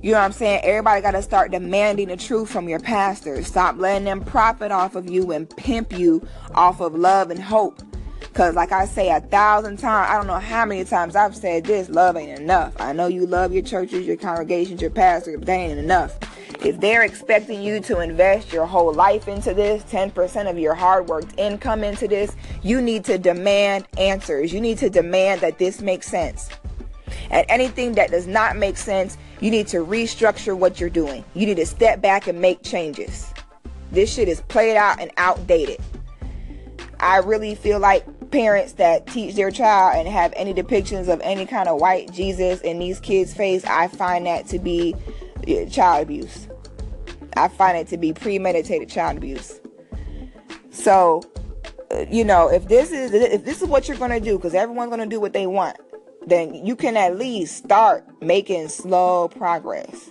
You 0.00 0.12
know 0.12 0.18
what 0.18 0.24
I'm 0.24 0.32
saying? 0.32 0.60
Everybody 0.62 1.00
got 1.00 1.12
to 1.12 1.22
start 1.22 1.50
demanding 1.50 2.06
the 2.06 2.16
truth 2.16 2.48
from 2.48 2.68
your 2.68 2.78
pastors. 2.78 3.48
Stop 3.48 3.78
letting 3.78 4.04
them 4.04 4.24
profit 4.24 4.70
off 4.70 4.94
of 4.94 5.10
you 5.10 5.32
and 5.32 5.50
pimp 5.56 5.92
you 5.98 6.24
off 6.54 6.80
of 6.80 6.94
love 6.94 7.32
and 7.32 7.42
hope. 7.42 7.82
Because, 8.20 8.54
like 8.54 8.70
I 8.70 8.86
say 8.86 9.10
a 9.10 9.20
thousand 9.20 9.78
times, 9.78 10.10
I 10.10 10.16
don't 10.16 10.28
know 10.28 10.38
how 10.38 10.64
many 10.64 10.84
times 10.84 11.16
I've 11.16 11.36
said 11.36 11.64
this 11.64 11.88
love 11.88 12.16
ain't 12.16 12.38
enough. 12.38 12.74
I 12.78 12.92
know 12.92 13.08
you 13.08 13.26
love 13.26 13.52
your 13.52 13.64
churches, 13.64 14.06
your 14.06 14.16
congregations, 14.16 14.80
your 14.80 14.90
pastors, 14.90 15.38
but 15.38 15.46
that 15.46 15.52
ain't 15.52 15.78
enough. 15.80 16.18
If 16.64 16.78
they're 16.78 17.02
expecting 17.02 17.60
you 17.60 17.80
to 17.80 17.98
invest 17.98 18.52
your 18.52 18.66
whole 18.66 18.92
life 18.92 19.26
into 19.26 19.52
this, 19.52 19.82
10% 19.84 20.48
of 20.48 20.56
your 20.56 20.74
hard 20.74 21.08
worked 21.08 21.34
income 21.36 21.82
into 21.82 22.06
this, 22.06 22.36
you 22.62 22.80
need 22.80 23.04
to 23.06 23.18
demand 23.18 23.88
answers. 23.98 24.52
You 24.52 24.60
need 24.60 24.78
to 24.78 24.88
demand 24.88 25.40
that 25.40 25.58
this 25.58 25.80
makes 25.80 26.06
sense. 26.06 26.48
And 27.32 27.44
anything 27.48 27.94
that 27.94 28.12
does 28.12 28.28
not 28.28 28.56
make 28.56 28.76
sense, 28.76 29.18
you 29.40 29.50
need 29.50 29.66
to 29.68 29.78
restructure 29.78 30.56
what 30.56 30.78
you're 30.78 30.88
doing. 30.88 31.24
You 31.34 31.46
need 31.46 31.56
to 31.56 31.66
step 31.66 32.00
back 32.00 32.28
and 32.28 32.40
make 32.40 32.62
changes. 32.62 33.34
This 33.90 34.14
shit 34.14 34.28
is 34.28 34.40
played 34.42 34.76
out 34.76 35.00
and 35.00 35.10
outdated. 35.16 35.80
I 37.00 37.18
really 37.18 37.56
feel 37.56 37.80
like 37.80 38.30
parents 38.30 38.74
that 38.74 39.08
teach 39.08 39.34
their 39.34 39.50
child 39.50 39.96
and 39.96 40.06
have 40.06 40.32
any 40.36 40.54
depictions 40.54 41.08
of 41.08 41.20
any 41.24 41.44
kind 41.44 41.68
of 41.68 41.80
white 41.80 42.12
Jesus 42.12 42.60
in 42.60 42.78
these 42.78 43.00
kids' 43.00 43.34
face, 43.34 43.64
I 43.64 43.88
find 43.88 44.26
that 44.26 44.46
to 44.46 44.60
be 44.60 44.94
child 45.68 46.04
abuse. 46.04 46.46
I 47.36 47.48
find 47.48 47.76
it 47.76 47.88
to 47.88 47.96
be 47.96 48.12
premeditated 48.12 48.88
child 48.88 49.16
abuse. 49.16 49.60
So, 50.70 51.22
uh, 51.90 52.04
you 52.10 52.24
know, 52.24 52.48
if 52.48 52.68
this 52.68 52.90
is 52.90 53.12
if 53.12 53.44
this 53.44 53.62
is 53.62 53.68
what 53.68 53.88
you're 53.88 53.96
to 53.96 54.20
do 54.20 54.38
cuz 54.38 54.54
everyone's 54.54 54.90
to 54.96 55.06
do 55.06 55.20
what 55.20 55.32
they 55.32 55.46
want, 55.46 55.76
then 56.26 56.54
you 56.54 56.76
can 56.76 56.96
at 56.96 57.18
least 57.18 57.56
start 57.56 58.04
making 58.20 58.68
slow 58.68 59.28
progress. 59.28 60.10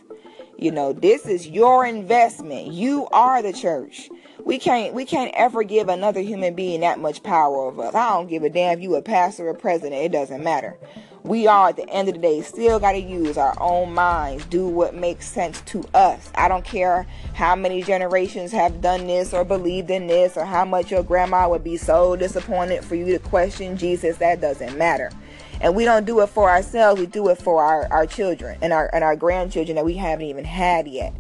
You 0.57 0.71
know, 0.71 0.93
this 0.93 1.25
is 1.25 1.47
your 1.47 1.86
investment. 1.86 2.67
You 2.67 3.07
are 3.12 3.41
the 3.41 3.53
church. 3.53 4.10
We 4.45 4.60
can't 4.60 4.93
we 4.93 5.05
can't 5.05 5.34
ever 5.36 5.63
give 5.63 5.89
another 5.89 6.21
human 6.21 6.53
being 6.53 6.81
that 6.81 6.99
much 6.99 7.23
power 7.23 7.57
over 7.65 7.84
us. 7.84 7.95
I 7.95 8.10
don't 8.10 8.27
give 8.27 8.43
a 8.43 8.49
damn 8.49 8.77
if 8.77 8.84
you 8.84 8.95
a 8.95 9.01
pastor 9.01 9.47
or 9.49 9.53
president. 9.55 10.01
It 10.01 10.12
doesn't 10.12 10.43
matter 10.43 10.77
we 11.23 11.45
are 11.45 11.69
at 11.69 11.75
the 11.75 11.88
end 11.89 12.07
of 12.07 12.15
the 12.15 12.21
day 12.21 12.41
still 12.41 12.79
got 12.79 12.93
to 12.93 12.99
use 12.99 13.38
our 13.38 13.55
own 13.62 13.93
minds 13.93 14.45
do 14.45 14.67
what 14.67 14.95
makes 14.95 15.27
sense 15.27 15.62
to 15.62 15.84
us. 15.93 16.29
I 16.36 16.47
don't 16.47 16.65
care 16.65 17.05
how 17.34 17.55
many 17.55 17.84
generations 17.84 18.51
have 18.51 18.81
done 18.81 19.07
this 19.07 19.34
or 19.34 19.45
believed 19.45 19.91
in 19.91 20.07
this 20.07 20.36
or 20.36 20.45
how 20.45 20.65
much 20.65 20.91
your 20.91 21.03
grandma 21.03 21.47
would 21.47 21.63
be 21.63 21.77
so 21.77 22.15
disappointed 22.15 22.84
for 22.84 22.95
you 22.95 23.05
to 23.05 23.19
question 23.19 23.77
jesus. 23.77 24.17
That 24.17 24.41
doesn't 24.41 24.77
matter. 24.77 25.12
And 25.60 25.75
we 25.75 25.86
don't 25.86 26.05
do 26.05 26.21
it 26.21 26.27
for 26.27 26.49
ourselves. 26.49 26.99
We 26.99 27.05
do 27.05 27.29
it 27.29 27.38
for 27.38 27.63
our, 27.63 27.88
our 27.91 28.07
children 28.07 28.57
and 28.62 28.73
our 28.73 28.89
and 28.93 29.03
our 29.03 29.15
grandchildren 29.15 29.75
that 29.75 29.86
we 29.86 29.93
haven't 29.93 30.25
even 30.25 30.45
had 30.45 30.88
yet 30.88 31.13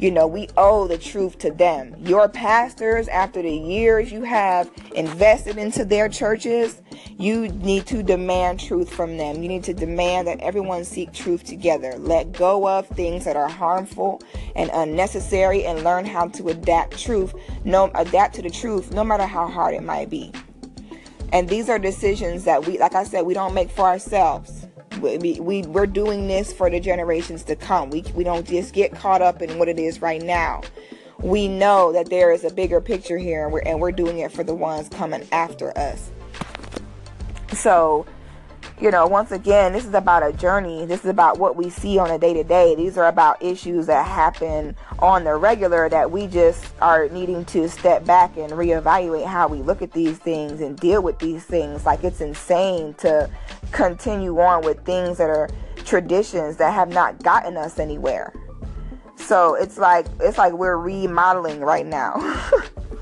you 0.00 0.10
know, 0.10 0.26
we 0.26 0.48
owe 0.56 0.88
the 0.88 0.96
truth 0.96 1.36
to 1.38 1.50
them. 1.50 1.94
Your 1.98 2.26
pastors, 2.26 3.06
after 3.08 3.42
the 3.42 3.52
years 3.52 4.10
you 4.10 4.22
have 4.22 4.70
invested 4.94 5.58
into 5.58 5.84
their 5.84 6.08
churches, 6.08 6.80
you 7.18 7.48
need 7.48 7.84
to 7.88 8.02
demand 8.02 8.60
truth 8.60 8.90
from 8.90 9.18
them. 9.18 9.42
You 9.42 9.48
need 9.50 9.64
to 9.64 9.74
demand 9.74 10.26
that 10.26 10.40
everyone 10.40 10.84
seek 10.84 11.12
truth 11.12 11.44
together. 11.44 11.92
Let 11.98 12.32
go 12.32 12.66
of 12.66 12.88
things 12.88 13.26
that 13.26 13.36
are 13.36 13.48
harmful 13.48 14.22
and 14.56 14.70
unnecessary 14.72 15.66
and 15.66 15.84
learn 15.84 16.06
how 16.06 16.28
to 16.28 16.48
adapt 16.48 16.98
truth, 16.98 17.34
no 17.64 17.90
adapt 17.94 18.34
to 18.36 18.42
the 18.42 18.50
truth 18.50 18.94
no 18.94 19.04
matter 19.04 19.26
how 19.26 19.48
hard 19.48 19.74
it 19.74 19.82
might 19.82 20.08
be. 20.08 20.32
And 21.32 21.46
these 21.46 21.68
are 21.68 21.78
decisions 21.78 22.44
that 22.44 22.66
we 22.66 22.78
like 22.78 22.94
I 22.94 23.04
said 23.04 23.26
we 23.26 23.34
don't 23.34 23.54
make 23.54 23.70
for 23.70 23.82
ourselves 23.82 24.66
we, 24.98 25.40
we 25.40 25.62
we're 25.62 25.86
doing 25.86 26.26
this 26.26 26.52
for 26.52 26.68
the 26.70 26.80
generations 26.80 27.44
to 27.44 27.56
come. 27.56 27.90
We 27.90 28.02
we 28.14 28.24
don't 28.24 28.46
just 28.46 28.72
get 28.72 28.92
caught 28.92 29.22
up 29.22 29.42
in 29.42 29.58
what 29.58 29.68
it 29.68 29.78
is 29.78 30.02
right 30.02 30.22
now. 30.22 30.62
We 31.22 31.48
know 31.48 31.92
that 31.92 32.10
there 32.10 32.32
is 32.32 32.44
a 32.44 32.50
bigger 32.50 32.80
picture 32.80 33.18
here, 33.18 33.44
and 33.44 33.52
we're 33.52 33.62
and 33.62 33.80
we're 33.80 33.92
doing 33.92 34.18
it 34.18 34.32
for 34.32 34.42
the 34.44 34.54
ones 34.54 34.88
coming 34.88 35.26
after 35.32 35.76
us. 35.76 36.10
So, 37.52 38.06
you 38.80 38.90
know, 38.90 39.06
once 39.06 39.30
again, 39.30 39.74
this 39.74 39.84
is 39.84 39.92
about 39.92 40.22
a 40.22 40.32
journey. 40.32 40.86
This 40.86 41.00
is 41.00 41.10
about 41.10 41.38
what 41.38 41.54
we 41.54 41.68
see 41.68 41.98
on 41.98 42.10
a 42.10 42.18
day 42.18 42.32
to 42.32 42.42
day. 42.42 42.74
These 42.74 42.96
are 42.96 43.08
about 43.08 43.42
issues 43.42 43.86
that 43.86 44.06
happen 44.06 44.74
on 45.00 45.24
the 45.24 45.34
regular 45.34 45.90
that 45.90 46.10
we 46.10 46.26
just 46.26 46.64
are 46.80 47.08
needing 47.08 47.44
to 47.46 47.68
step 47.68 48.06
back 48.06 48.38
and 48.38 48.52
reevaluate 48.52 49.26
how 49.26 49.48
we 49.48 49.60
look 49.60 49.82
at 49.82 49.92
these 49.92 50.16
things 50.16 50.62
and 50.62 50.78
deal 50.78 51.02
with 51.02 51.18
these 51.18 51.44
things. 51.44 51.84
Like 51.84 52.04
it's 52.04 52.22
insane 52.22 52.94
to 52.94 53.28
continue 53.70 54.40
on 54.40 54.64
with 54.64 54.82
things 54.86 55.18
that 55.18 55.28
are 55.28 55.50
traditions 55.84 56.56
that 56.56 56.72
have 56.72 56.88
not 56.88 57.22
gotten 57.22 57.58
us 57.58 57.78
anywhere. 57.78 58.32
So 59.16 59.56
it's 59.56 59.76
like 59.76 60.06
it's 60.20 60.38
like 60.38 60.54
we're 60.54 60.78
remodeling 60.78 61.60
right 61.60 61.86
now. 61.86 62.14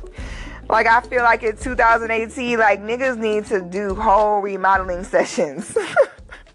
like 0.69 0.87
I 0.87 1.01
feel 1.01 1.23
like 1.23 1.43
in 1.43 1.57
2018, 1.57 2.59
like 2.59 2.81
niggas 2.81 3.19
need 3.19 3.47
to 3.47 3.61
do 3.61 3.95
whole 3.95 4.41
remodeling 4.41 5.05
sessions. 5.05 5.77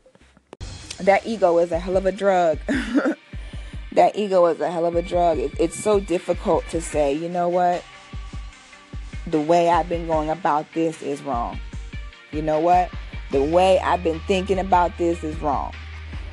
that 1.00 1.26
ego 1.26 1.58
is 1.58 1.72
a 1.72 1.80
hell 1.80 1.98
of 1.98 2.06
a 2.06 2.12
drug. 2.12 2.60
that 3.94 4.16
ego 4.16 4.46
is 4.48 4.60
a 4.60 4.72
hell 4.72 4.86
of 4.86 4.96
a 4.96 5.02
drug. 5.02 5.40
It, 5.40 5.52
it's 5.60 5.82
so 5.82 6.00
difficult 6.00 6.68
to 6.70 6.82
say, 6.82 7.14
you 7.14 7.30
know 7.30 7.50
what? 7.50 7.84
the 9.28 9.40
way 9.40 9.70
I've 9.70 9.88
been 9.88 10.08
going 10.08 10.30
about 10.30 10.66
this 10.74 11.02
is 11.02 11.22
wrong. 11.22 11.60
You 12.32 12.42
know 12.42 12.60
what? 12.60 12.90
The 13.32 13.44
way 13.44 13.80
I've 13.80 14.04
been 14.04 14.20
thinking 14.22 14.60
about 14.60 14.98
this 14.98 15.24
is 15.24 15.40
wrong. 15.40 15.74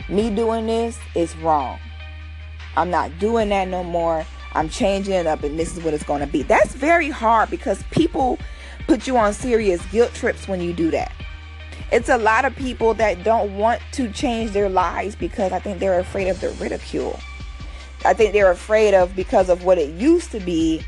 Me 0.09 0.31
doing 0.31 0.67
this 0.67 0.99
is 1.15 1.37
wrong. 1.37 1.79
I'm 2.77 2.91
not 2.91 3.19
doing 3.19 3.49
that 3.51 3.69
no 3.69 3.85
more. 3.85 4.25
I'm 4.53 4.69
changing 4.69 5.15
it 5.15 5.27
up 5.27 5.43
and 5.43 5.59
this 5.59 5.77
is 5.77 5.83
what 5.85 5.95
it's 5.95 6.05
going 6.05 6.21
to 6.21 6.27
be. 6.27 6.43
That's 6.43 6.75
very 6.75 7.09
hard 7.09 7.51
because 7.51 7.83
people 7.91 8.39
put 8.87 9.07
you 9.07 9.17
on 9.17 9.33
serious 9.33 9.85
guilt 9.87 10.13
trips 10.15 10.49
when 10.49 10.61
you 10.61 10.73
do 10.73 10.91
that. 10.91 11.13
It's 11.93 12.09
a 12.09 12.19
lot 12.19 12.45
of 12.45 12.55
people 12.55 12.95
that 12.95 13.25
don't 13.25 13.57
want 13.57 13.81
to 13.93 14.11
change 14.13 14.53
their 14.53 14.69
lives 14.69 15.17
because 15.17 15.53
I 15.53 15.59
think 15.59 15.79
they're 15.79 15.99
afraid 15.99 16.29
of 16.29 16.41
the 16.41 16.51
ridicule. 16.53 17.19
I 18.05 18.15
think 18.15 18.33
they're 18.33 18.51
afraid 18.51 18.95
of 18.95 19.15
because 19.15 19.49
of 19.49 19.65
what 19.65 19.79
it 19.79 19.91
used 19.95 20.31
to 20.33 20.41
be, 20.41 20.83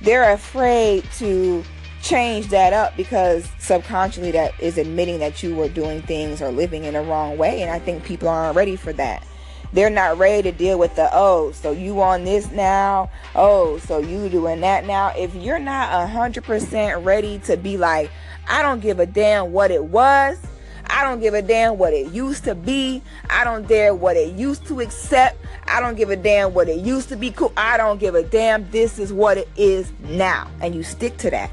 they're 0.00 0.32
afraid 0.32 1.04
to 1.18 1.64
change 2.02 2.48
that 2.48 2.72
up 2.72 2.96
because 2.96 3.50
subconsciously 3.58 4.30
that 4.30 4.52
is 4.60 4.76
admitting 4.76 5.18
that 5.18 5.42
you 5.42 5.54
were 5.54 5.68
doing 5.68 6.02
things 6.02 6.42
or 6.42 6.50
living 6.50 6.84
in 6.84 6.94
a 6.94 7.02
wrong 7.02 7.38
way 7.38 7.62
and 7.62 7.70
I 7.70 7.78
think 7.78 8.04
people 8.04 8.28
aren't 8.28 8.54
ready 8.54 8.76
for 8.76 8.92
that 8.92 9.26
they're 9.74 9.90
not 9.90 10.16
ready 10.18 10.50
to 10.50 10.56
deal 10.56 10.78
with 10.78 10.94
the 10.96 11.10
oh 11.12 11.52
so 11.52 11.72
you 11.72 12.00
on 12.00 12.24
this 12.24 12.50
now? 12.52 13.10
Oh 13.34 13.78
so 13.78 13.98
you 13.98 14.28
doing 14.28 14.60
that 14.60 14.86
now? 14.86 15.12
If 15.16 15.34
you're 15.34 15.58
not 15.58 16.02
a 16.02 16.06
hundred 16.06 16.44
percent 16.44 17.04
ready 17.04 17.38
to 17.40 17.56
be 17.56 17.76
like 17.76 18.10
i 18.46 18.62
don't 18.62 18.80
give 18.80 19.00
a 19.00 19.06
damn 19.06 19.52
what 19.52 19.70
it 19.70 19.84
was. 19.84 20.38
I 20.86 21.02
don't 21.02 21.20
give 21.20 21.34
a 21.34 21.42
damn 21.42 21.78
what 21.78 21.92
it 21.92 22.12
used 22.12 22.44
to 22.44 22.54
be. 22.54 23.02
I 23.30 23.44
don't 23.44 23.66
dare 23.66 23.94
what 23.94 24.16
it 24.16 24.34
used 24.34 24.66
to 24.66 24.80
accept. 24.80 25.38
I 25.66 25.80
don't 25.80 25.96
give 25.96 26.10
a 26.10 26.16
damn 26.16 26.54
what 26.54 26.68
it 26.68 26.80
used 26.80 27.08
to 27.08 27.16
be. 27.16 27.30
Cool. 27.30 27.52
I 27.56 27.76
don't 27.76 27.98
give 27.98 28.14
a 28.14 28.22
damn. 28.22 28.70
This 28.70 28.98
is 28.98 29.12
what 29.12 29.38
it 29.38 29.48
is 29.56 29.92
now. 30.02 30.50
And 30.60 30.74
you 30.74 30.82
stick 30.82 31.16
to 31.18 31.30
that. 31.30 31.50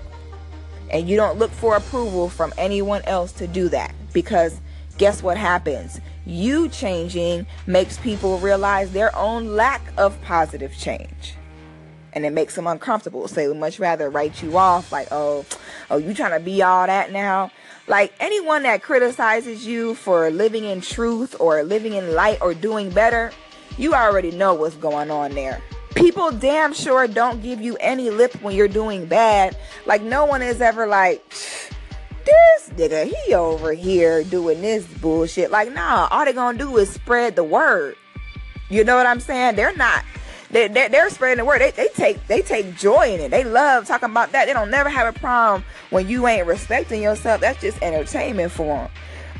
And 0.89 1.07
you 1.07 1.15
don't 1.15 1.39
look 1.39 1.51
for 1.51 1.75
approval 1.75 2.29
from 2.29 2.53
anyone 2.57 3.01
else 3.03 3.31
to 3.33 3.47
do 3.47 3.69
that. 3.69 3.93
Because 4.13 4.59
guess 4.97 5.23
what 5.23 5.37
happens 5.37 6.01
you 6.25 6.69
changing 6.69 7.45
makes 7.65 7.97
people 7.97 8.37
realize 8.39 8.91
their 8.91 9.15
own 9.15 9.55
lack 9.55 9.81
of 9.97 10.21
positive 10.21 10.75
change. 10.77 11.35
And 12.13 12.25
it 12.25 12.31
makes 12.31 12.55
them 12.55 12.67
uncomfortable. 12.67 13.27
So 13.27 13.35
they 13.35 13.47
would 13.47 13.57
much 13.57 13.79
rather 13.79 14.09
write 14.09 14.43
you 14.43 14.57
off 14.57 14.91
like, 14.91 15.07
oh, 15.11 15.45
oh, 15.89 15.97
you 15.97 16.13
trying 16.13 16.37
to 16.37 16.43
be 16.43 16.61
all 16.61 16.85
that 16.85 17.11
now? 17.11 17.51
Like 17.87 18.13
anyone 18.19 18.63
that 18.63 18.83
criticizes 18.83 19.65
you 19.65 19.95
for 19.95 20.29
living 20.29 20.65
in 20.65 20.81
truth 20.81 21.35
or 21.39 21.63
living 21.63 21.93
in 21.93 22.13
light 22.13 22.39
or 22.41 22.53
doing 22.53 22.89
better, 22.89 23.31
you 23.77 23.93
already 23.93 24.31
know 24.31 24.53
what's 24.53 24.75
going 24.75 25.09
on 25.09 25.31
there. 25.31 25.61
People 25.95 26.31
damn 26.31 26.73
sure 26.73 27.07
don't 27.07 27.41
give 27.41 27.61
you 27.61 27.77
any 27.77 28.09
lip 28.09 28.33
when 28.41 28.55
you're 28.55 28.67
doing 28.67 29.05
bad. 29.05 29.57
Like 29.85 30.01
no 30.01 30.25
one 30.25 30.41
is 30.41 30.61
ever 30.61 30.87
like, 30.87 31.23
this 32.25 32.69
nigga, 32.69 33.05
he 33.05 33.33
over 33.33 33.73
here 33.73 34.23
doing 34.23 34.61
this 34.61 34.85
bullshit. 34.85 35.51
Like, 35.51 35.73
nah, 35.73 36.07
all 36.11 36.25
they 36.25 36.33
gonna 36.33 36.57
do 36.57 36.77
is 36.77 36.89
spread 36.89 37.35
the 37.35 37.43
word. 37.43 37.95
You 38.69 38.83
know 38.83 38.95
what 38.95 39.05
I'm 39.05 39.19
saying? 39.19 39.55
They're 39.55 39.75
not. 39.75 40.05
They, 40.51 40.67
they, 40.67 40.89
they're 40.89 41.09
spreading 41.09 41.37
the 41.37 41.45
word. 41.45 41.61
They, 41.61 41.71
they 41.71 41.87
take 41.89 42.27
they 42.27 42.41
take 42.41 42.75
joy 42.75 43.13
in 43.13 43.21
it. 43.21 43.31
They 43.31 43.43
love 43.43 43.85
talking 43.87 44.09
about 44.09 44.33
that. 44.33 44.45
They 44.45 44.53
don't 44.53 44.69
never 44.69 44.89
have 44.89 45.13
a 45.13 45.17
problem 45.17 45.63
when 45.89 46.09
you 46.09 46.27
ain't 46.27 46.45
respecting 46.45 47.01
yourself. 47.01 47.41
That's 47.41 47.59
just 47.61 47.81
entertainment 47.81 48.51
for 48.51 48.65
them. 48.65 48.89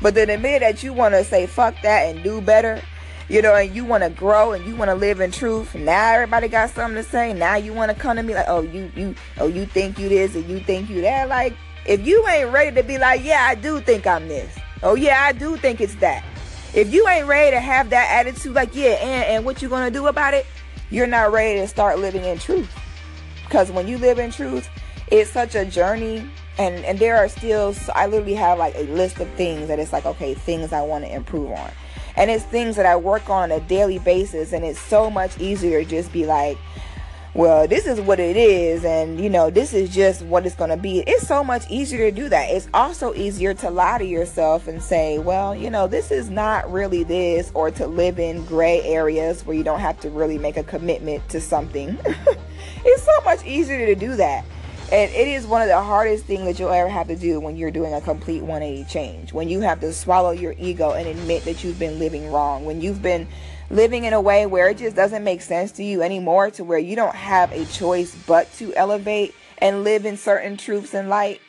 But 0.00 0.14
then 0.14 0.28
the 0.28 0.38
minute 0.38 0.60
that 0.60 0.82
you 0.82 0.92
want 0.92 1.14
to 1.14 1.22
say 1.24 1.46
fuck 1.46 1.74
that 1.82 2.14
and 2.14 2.24
do 2.24 2.40
better, 2.40 2.82
you 3.28 3.42
know, 3.42 3.54
and 3.54 3.74
you 3.74 3.84
want 3.84 4.02
to 4.04 4.10
grow 4.10 4.52
and 4.52 4.66
you 4.66 4.74
want 4.74 4.90
to 4.90 4.94
live 4.94 5.20
in 5.20 5.30
truth. 5.30 5.74
Now 5.74 6.14
everybody 6.14 6.48
got 6.48 6.70
something 6.70 7.02
to 7.02 7.08
say. 7.08 7.32
Now 7.34 7.56
you 7.56 7.72
want 7.72 7.90
to 7.90 7.96
come 7.96 8.16
to 8.16 8.22
me 8.22 8.34
like, 8.34 8.46
oh 8.48 8.62
you 8.62 8.90
you 8.96 9.14
oh 9.38 9.46
you 9.46 9.66
think 9.66 9.98
you 9.98 10.08
this 10.08 10.34
and 10.34 10.48
you 10.48 10.60
think 10.60 10.88
you 10.88 11.02
that. 11.02 11.28
Like 11.28 11.54
if 11.86 12.06
you 12.06 12.26
ain't 12.28 12.50
ready 12.52 12.74
to 12.76 12.82
be 12.82 12.98
like, 12.98 13.24
yeah, 13.24 13.46
I 13.48 13.54
do 13.54 13.80
think 13.80 14.06
I'm 14.06 14.28
this. 14.28 14.56
Oh 14.82 14.94
yeah, 14.94 15.22
I 15.22 15.32
do 15.32 15.56
think 15.56 15.80
it's 15.80 15.94
that. 15.96 16.24
If 16.74 16.92
you 16.92 17.06
ain't 17.08 17.26
ready 17.26 17.50
to 17.50 17.60
have 17.60 17.90
that 17.90 18.10
attitude, 18.10 18.54
like, 18.54 18.74
yeah, 18.74 18.92
and, 18.92 19.24
and 19.24 19.44
what 19.44 19.60
you 19.60 19.68
gonna 19.68 19.90
do 19.90 20.06
about 20.06 20.34
it, 20.34 20.46
you're 20.90 21.06
not 21.06 21.32
ready 21.32 21.60
to 21.60 21.68
start 21.68 21.98
living 21.98 22.24
in 22.24 22.38
truth. 22.38 22.70
Because 23.44 23.70
when 23.70 23.86
you 23.86 23.98
live 23.98 24.18
in 24.18 24.30
truth, 24.30 24.68
it's 25.10 25.30
such 25.30 25.54
a 25.54 25.64
journey 25.64 26.26
and 26.58 26.84
and 26.84 26.98
there 26.98 27.16
are 27.16 27.28
still 27.28 27.74
i 27.94 28.06
literally 28.06 28.34
have 28.34 28.58
like 28.58 28.74
a 28.74 28.82
list 28.84 29.18
of 29.20 29.28
things 29.30 29.68
that 29.68 29.78
it's 29.78 29.92
like 29.92 30.04
okay 30.04 30.34
things 30.34 30.72
i 30.72 30.82
want 30.82 31.04
to 31.04 31.12
improve 31.12 31.50
on 31.50 31.70
and 32.16 32.30
it's 32.30 32.44
things 32.44 32.76
that 32.76 32.86
i 32.86 32.94
work 32.94 33.28
on 33.30 33.50
a 33.50 33.60
daily 33.60 33.98
basis 34.00 34.52
and 34.52 34.64
it's 34.64 34.78
so 34.78 35.10
much 35.10 35.38
easier 35.40 35.82
to 35.82 35.88
just 35.88 36.12
be 36.12 36.26
like 36.26 36.58
well, 37.34 37.66
this 37.66 37.86
is 37.86 37.98
what 37.98 38.20
it 38.20 38.36
is, 38.36 38.84
and 38.84 39.18
you 39.18 39.30
know, 39.30 39.48
this 39.48 39.72
is 39.72 39.88
just 39.88 40.20
what 40.22 40.44
it's 40.44 40.54
going 40.54 40.68
to 40.68 40.76
be. 40.76 41.00
It's 41.00 41.26
so 41.26 41.42
much 41.42 41.62
easier 41.70 42.10
to 42.10 42.14
do 42.14 42.28
that. 42.28 42.50
It's 42.50 42.68
also 42.74 43.14
easier 43.14 43.54
to 43.54 43.70
lie 43.70 43.96
to 43.98 44.04
yourself 44.04 44.68
and 44.68 44.82
say, 44.82 45.18
well, 45.18 45.56
you 45.56 45.70
know, 45.70 45.86
this 45.86 46.10
is 46.10 46.28
not 46.28 46.70
really 46.70 47.04
this, 47.04 47.50
or 47.54 47.70
to 47.70 47.86
live 47.86 48.18
in 48.18 48.44
gray 48.44 48.82
areas 48.82 49.46
where 49.46 49.56
you 49.56 49.64
don't 49.64 49.80
have 49.80 49.98
to 50.00 50.10
really 50.10 50.36
make 50.36 50.58
a 50.58 50.62
commitment 50.62 51.26
to 51.30 51.40
something. 51.40 51.98
it's 52.84 53.02
so 53.02 53.20
much 53.24 53.42
easier 53.46 53.86
to 53.86 53.94
do 53.94 54.14
that. 54.16 54.44
And 54.92 55.10
it 55.12 55.26
is 55.26 55.46
one 55.46 55.62
of 55.62 55.68
the 55.68 55.80
hardest 55.80 56.26
things 56.26 56.44
that 56.44 56.58
you'll 56.58 56.68
ever 56.68 56.90
have 56.90 57.08
to 57.08 57.16
do 57.16 57.40
when 57.40 57.56
you're 57.56 57.70
doing 57.70 57.94
a 57.94 58.00
complete 58.02 58.42
180 58.42 58.84
change. 58.90 59.32
When 59.32 59.48
you 59.48 59.60
have 59.60 59.80
to 59.80 59.90
swallow 59.90 60.32
your 60.32 60.54
ego 60.58 60.92
and 60.92 61.08
admit 61.08 61.46
that 61.46 61.64
you've 61.64 61.78
been 61.78 61.98
living 61.98 62.30
wrong. 62.30 62.66
When 62.66 62.82
you've 62.82 63.00
been 63.00 63.26
living 63.70 64.04
in 64.04 64.12
a 64.12 64.20
way 64.20 64.46
where 64.46 64.68
it 64.68 64.78
just 64.78 64.96
doesn't 64.96 65.24
make 65.24 65.42
sense 65.42 65.72
to 65.72 65.84
you 65.84 66.02
anymore, 66.02 66.50
to 66.52 66.64
where 66.64 66.78
you 66.78 66.96
don't 66.96 67.14
have 67.14 67.52
a 67.52 67.64
choice 67.66 68.14
but 68.26 68.52
to 68.54 68.74
elevate 68.74 69.34
and 69.58 69.84
live 69.84 70.04
in 70.04 70.16
certain 70.16 70.56
truths 70.56 70.94
and 70.94 71.08
light, 71.08 71.40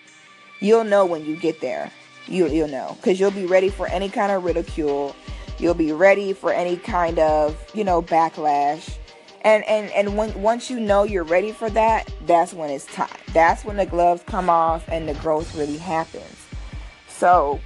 you'll 0.59 0.83
know 0.83 1.05
when 1.05 1.25
you 1.25 1.35
get 1.35 1.59
there. 1.61 1.91
You, 2.27 2.47
you'll 2.47 2.69
know 2.69 2.95
because 2.97 3.19
you'll 3.19 3.31
be 3.31 3.45
ready 3.45 3.69
for 3.69 3.87
any 3.87 4.07
kind 4.07 4.31
of 4.31 4.45
ridicule. 4.45 5.15
You'll 5.59 5.73
be 5.73 5.91
ready 5.91 6.33
for 6.33 6.53
any 6.53 6.77
kind 6.77 7.19
of, 7.19 7.57
you 7.73 7.83
know, 7.83 8.01
backlash. 8.01 8.97
And 9.41 9.65
and 9.65 9.91
and 9.91 10.17
when 10.17 10.41
once 10.41 10.69
you 10.69 10.79
know 10.79 11.03
you're 11.03 11.25
ready 11.25 11.51
for 11.51 11.69
that, 11.71 12.09
that's 12.25 12.53
when 12.53 12.69
it's 12.69 12.85
time. 12.85 13.09
That's 13.33 13.65
when 13.65 13.75
the 13.75 13.85
gloves 13.85 14.23
come 14.25 14.49
off 14.49 14.87
and 14.87 15.07
the 15.07 15.15
growth 15.15 15.53
really 15.55 15.77
happens. 15.77 16.47
So 17.09 17.59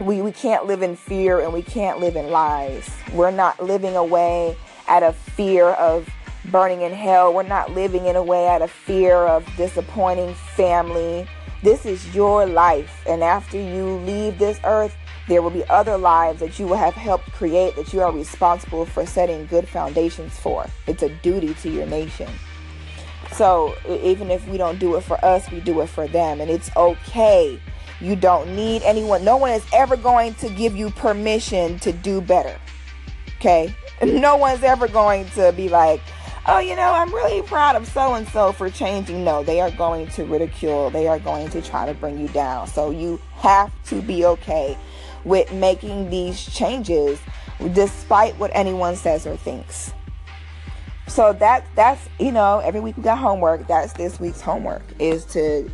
we, 0.00 0.22
we 0.22 0.32
can't 0.32 0.66
live 0.66 0.82
in 0.82 0.94
fear 0.94 1.40
and 1.40 1.52
we 1.52 1.62
can't 1.62 1.98
live 1.98 2.16
in 2.16 2.30
lies. 2.30 2.88
We're 3.12 3.32
not 3.32 3.62
living 3.62 3.96
away 3.96 4.56
out 4.86 5.02
of 5.02 5.16
fear 5.16 5.70
of 5.70 6.08
burning 6.46 6.82
in 6.82 6.92
hell. 6.92 7.34
We're 7.34 7.42
not 7.42 7.72
living 7.72 8.06
in 8.06 8.16
a 8.16 8.22
way 8.22 8.48
out 8.48 8.62
of 8.62 8.70
fear 8.70 9.16
of 9.16 9.44
disappointing 9.56 10.34
family. 10.34 11.28
This 11.62 11.84
is 11.84 12.14
your 12.14 12.46
life. 12.46 13.02
And 13.08 13.24
after 13.24 13.58
you 13.58 13.96
leave 13.98 14.38
this 14.38 14.60
earth, 14.64 14.96
there 15.26 15.42
will 15.42 15.50
be 15.50 15.66
other 15.68 15.98
lives 15.98 16.40
that 16.40 16.58
you 16.58 16.66
will 16.66 16.76
have 16.76 16.94
helped 16.94 17.32
create 17.32 17.76
that 17.76 17.92
you 17.92 18.00
are 18.00 18.12
responsible 18.12 18.86
for 18.86 19.04
setting 19.04 19.46
good 19.46 19.68
foundations 19.68 20.38
for. 20.38 20.66
It's 20.86 21.02
a 21.02 21.08
duty 21.08 21.54
to 21.54 21.70
your 21.70 21.86
nation. 21.86 22.30
So 23.32 23.74
even 23.86 24.30
if 24.30 24.46
we 24.48 24.56
don't 24.56 24.78
do 24.78 24.96
it 24.96 25.02
for 25.02 25.22
us, 25.24 25.50
we 25.50 25.60
do 25.60 25.80
it 25.80 25.88
for 25.88 26.06
them. 26.06 26.40
And 26.40 26.50
it's 26.50 26.74
okay 26.76 27.60
you 28.00 28.16
don't 28.16 28.54
need 28.54 28.82
anyone. 28.82 29.24
No 29.24 29.36
one 29.36 29.50
is 29.50 29.64
ever 29.72 29.96
going 29.96 30.34
to 30.34 30.48
give 30.48 30.76
you 30.76 30.90
permission 30.90 31.78
to 31.80 31.92
do 31.92 32.20
better. 32.20 32.58
Okay? 33.38 33.74
No 34.00 34.36
one's 34.36 34.62
ever 34.62 34.86
going 34.86 35.28
to 35.30 35.52
be 35.56 35.68
like, 35.68 36.00
oh, 36.46 36.60
you 36.60 36.76
know, 36.76 36.92
I'm 36.92 37.12
really 37.12 37.42
proud 37.42 37.74
of 37.74 37.84
so 37.88 38.14
and 38.14 38.28
so 38.28 38.52
for 38.52 38.70
changing. 38.70 39.24
No, 39.24 39.42
they 39.42 39.60
are 39.60 39.72
going 39.72 40.06
to 40.10 40.24
ridicule. 40.24 40.90
They 40.90 41.08
are 41.08 41.18
going 41.18 41.48
to 41.50 41.60
try 41.60 41.84
to 41.84 41.94
bring 41.94 42.16
you 42.20 42.28
down. 42.28 42.68
So 42.68 42.90
you 42.90 43.20
have 43.34 43.72
to 43.86 44.00
be 44.00 44.24
okay 44.24 44.78
with 45.24 45.52
making 45.52 46.10
these 46.10 46.44
changes 46.44 47.18
despite 47.72 48.38
what 48.38 48.52
anyone 48.54 48.94
says 48.94 49.26
or 49.26 49.36
thinks. 49.36 49.92
So 51.08 51.32
that 51.34 51.66
that's 51.74 52.08
you 52.20 52.30
know, 52.30 52.60
every 52.60 52.80
week 52.80 52.96
we 52.96 53.02
got 53.02 53.18
homework. 53.18 53.66
That's 53.66 53.92
this 53.94 54.20
week's 54.20 54.40
homework 54.40 54.84
is 54.98 55.24
to 55.26 55.68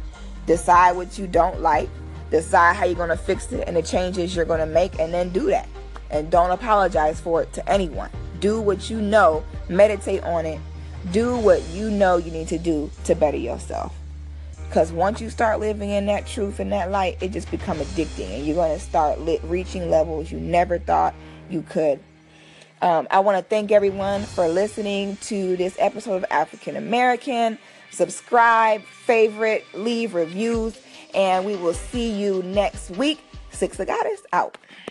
decide 0.47 0.93
what 0.93 1.19
you 1.19 1.27
don't 1.27 1.61
like 1.61 1.91
decide 2.35 2.75
how 2.75 2.85
you're 2.85 2.97
going 2.97 3.11
to 3.11 3.17
fix 3.17 3.51
it 3.53 3.65
and 3.67 3.77
the 3.77 3.83
changes 3.83 4.35
you're 4.35 4.45
going 4.45 4.61
to 4.61 4.67
make 4.67 4.99
and 4.99 5.15
then 5.15 5.31
do 5.31 5.47
that. 5.47 5.69
And 6.11 6.31
don't 6.31 6.51
apologize 6.51 7.21
for 7.21 7.43
it 7.43 7.53
to 7.55 7.69
anyone. 7.69 8.11
Do 8.41 8.61
what 8.61 8.91
you 8.91 9.01
know 9.01 9.45
meditate 9.69 10.23
on 10.25 10.45
it. 10.47 10.61
Do 11.13 11.37
what 11.39 11.63
you 11.69 11.91
know 11.91 12.17
you 12.17 12.31
need 12.31 12.49
to 12.49 12.59
do 12.59 12.91
to 13.05 13.15
better 13.15 13.37
yourself. 13.37 13.95
Because 14.69 14.91
once 14.91 15.21
you 15.21 15.31
start 15.31 15.61
living 15.61 15.91
in 15.91 16.07
that 16.07 16.27
truth 16.27 16.59
and 16.59 16.73
that 16.73 16.91
light 16.91 17.19
it 17.21 17.31
just 17.31 17.51
become 17.51 17.79
addicting 17.79 18.31
and 18.35 18.45
you're 18.47 18.57
going 18.57 18.77
to 18.77 18.85
start 18.85 19.21
lit, 19.21 19.43
reaching 19.45 19.91
levels 19.91 20.33
you 20.33 20.41
never 20.41 20.79
thought 20.79 21.15
you 21.49 21.63
could. 21.63 22.01
Um, 22.83 23.07
i 23.11 23.21
want 23.21 23.39
to 23.39 23.43
thank 23.43 23.71
everyone 23.71 24.25
for 24.25 24.49
listening 24.49 25.17
to 25.29 25.57
this 25.57 25.77
episode 25.79 26.17
of 26.17 26.25
african 26.31 26.77
american 26.77 27.57
subscribe 27.91 28.83
favorite 28.83 29.65
leave 29.73 30.13
reviews 30.13 30.77
and 31.15 31.45
we 31.45 31.57
will 31.57 31.75
see 31.75 32.11
you 32.11 32.43
next 32.43 32.91
week. 32.91 33.21
Six 33.51 33.79
of 33.79 33.87
Goddess 33.87 34.23
out. 34.33 34.59